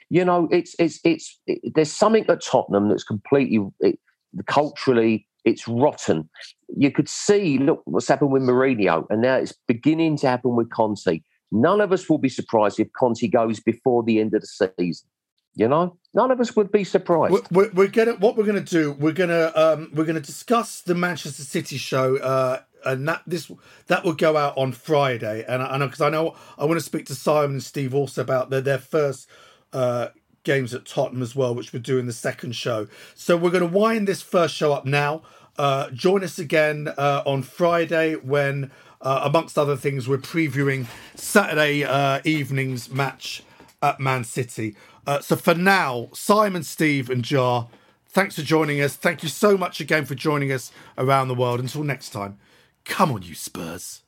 You 0.10 0.26
know, 0.26 0.48
it's 0.52 0.76
it's 0.78 1.00
it's 1.04 1.39
it, 1.48 1.74
there's 1.74 1.92
something 1.92 2.26
at 2.30 2.44
Tottenham 2.44 2.89
that's 2.89 3.04
completely 3.04 3.68
it, 3.80 4.00
culturally 4.46 5.28
it's 5.46 5.68
rotten. 5.68 6.30
You 6.76 6.92
could 6.92 7.10
see 7.10 7.58
look 7.58 7.82
what's 7.86 8.08
happened 8.08 8.32
with 8.32 8.44
Mourinho, 8.44 9.06
and 9.10 9.22
now 9.22 9.36
it's 9.36 9.54
beginning 9.68 10.18
to 10.18 10.28
happen 10.28 10.56
with 10.56 10.70
Conte. 10.72 11.22
None 11.52 11.82
of 11.82 11.92
us 11.92 12.10
will 12.10 12.18
be 12.18 12.30
surprised 12.30 12.80
if 12.80 12.88
Conte 12.94 13.28
goes 13.28 13.60
before 13.60 14.04
the 14.04 14.20
end 14.20 14.34
of 14.34 14.42
the 14.42 14.72
season. 14.78 15.08
You 15.56 15.68
know, 15.68 15.98
none 16.16 16.32
of 16.32 16.39
us 16.39 16.56
would 16.56 16.72
be 16.72 16.84
surprised. 16.84 17.48
We're, 17.52 17.70
we're, 17.74 17.88
gonna 17.88 18.13
what 18.13 18.36
we're 18.36 18.46
gonna 18.46 18.62
do. 18.62 18.94
We're 18.94 19.12
gonna 19.12 19.52
um, 19.56 19.92
we're 19.94 20.06
gonna 20.06 20.20
discuss 20.20 20.82
the 20.82 20.96
Manchester 20.96 21.44
City 21.44 21.78
show, 21.78 22.18
uh, 22.18 22.62
and 22.86 23.08
that 23.08 23.22
this 23.26 23.52
that 23.88 24.04
will 24.04 24.13
go 24.13 24.38
out 24.38 24.58
on 24.58 24.72
Friday. 24.72 25.46
And 25.48 25.62
I 25.62 25.78
because 25.78 26.02
I 26.02 26.10
know 26.10 26.36
I 26.58 26.65
want 26.65 26.80
to 26.80 26.86
speak 26.86 27.06
to 27.08 27.15
Simon 27.15 27.52
and 27.52 27.63
Steve 27.63 27.93
also 27.93 28.22
about 28.22 28.50
their 28.50 28.62
their 28.62 28.78
first 28.78 29.28
uh, 29.72 30.10
games 30.43 30.74
at 30.74 30.86
Tottenham 30.86 31.22
as 31.22 31.36
well, 31.36 31.56
which 31.56 31.74
we're 31.74 31.80
doing 31.80 32.06
the 32.06 32.13
second 32.13 32.56
show. 32.56 32.88
So 33.15 33.36
we're 33.38 33.52
going 33.52 33.69
to 33.69 33.78
wind 33.78 34.08
this 34.08 34.22
first 34.22 34.56
show 34.56 34.74
up 34.74 34.86
now. 34.86 35.24
Uh, 35.58 35.89
join 35.91 36.24
us 36.24 36.39
again 36.39 36.88
uh, 36.98 37.24
on 37.26 37.43
Friday 37.43 38.15
when, 38.15 38.72
uh, 39.02 39.22
amongst 39.24 39.58
other 39.58 39.76
things, 39.76 40.08
we're 40.08 40.17
previewing 40.17 40.88
Saturday 41.15 41.84
uh, 41.84 42.22
evening's 42.24 42.89
match 42.89 43.43
at 43.82 44.00
Man 44.00 44.24
City. 44.24 44.76
Uh, 45.06 45.19
so 45.19 45.36
for 45.36 45.54
now, 45.54 46.10
Simon, 46.13 46.63
Steve, 46.63 47.10
and 47.10 47.24
Jah, 47.24 47.67
thanks 48.08 48.36
for 48.36 48.41
joining 48.41 48.82
us. 48.82 48.96
Thank 48.96 49.22
you 49.22 49.30
so 49.30 49.58
much 49.58 49.80
again 49.80 50.06
for 50.06 50.15
joining 50.15 50.52
us 50.52 50.72
around 50.98 51.28
the 51.28 51.36
world. 51.36 51.60
Until 51.60 51.84
next 51.84 52.10
time, 52.10 52.39
come 52.86 53.12
on, 53.12 53.24
you 53.24 53.36
Spurs. 53.36 54.04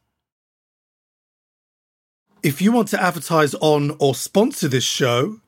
If 2.43 2.61
you 2.61 2.71
want 2.71 2.89
to 2.89 3.01
advertise 3.01 3.55
on 3.55 3.95
or 3.99 4.13
sponsor 4.13 4.67
this 4.67 4.83
show, 4.83 5.39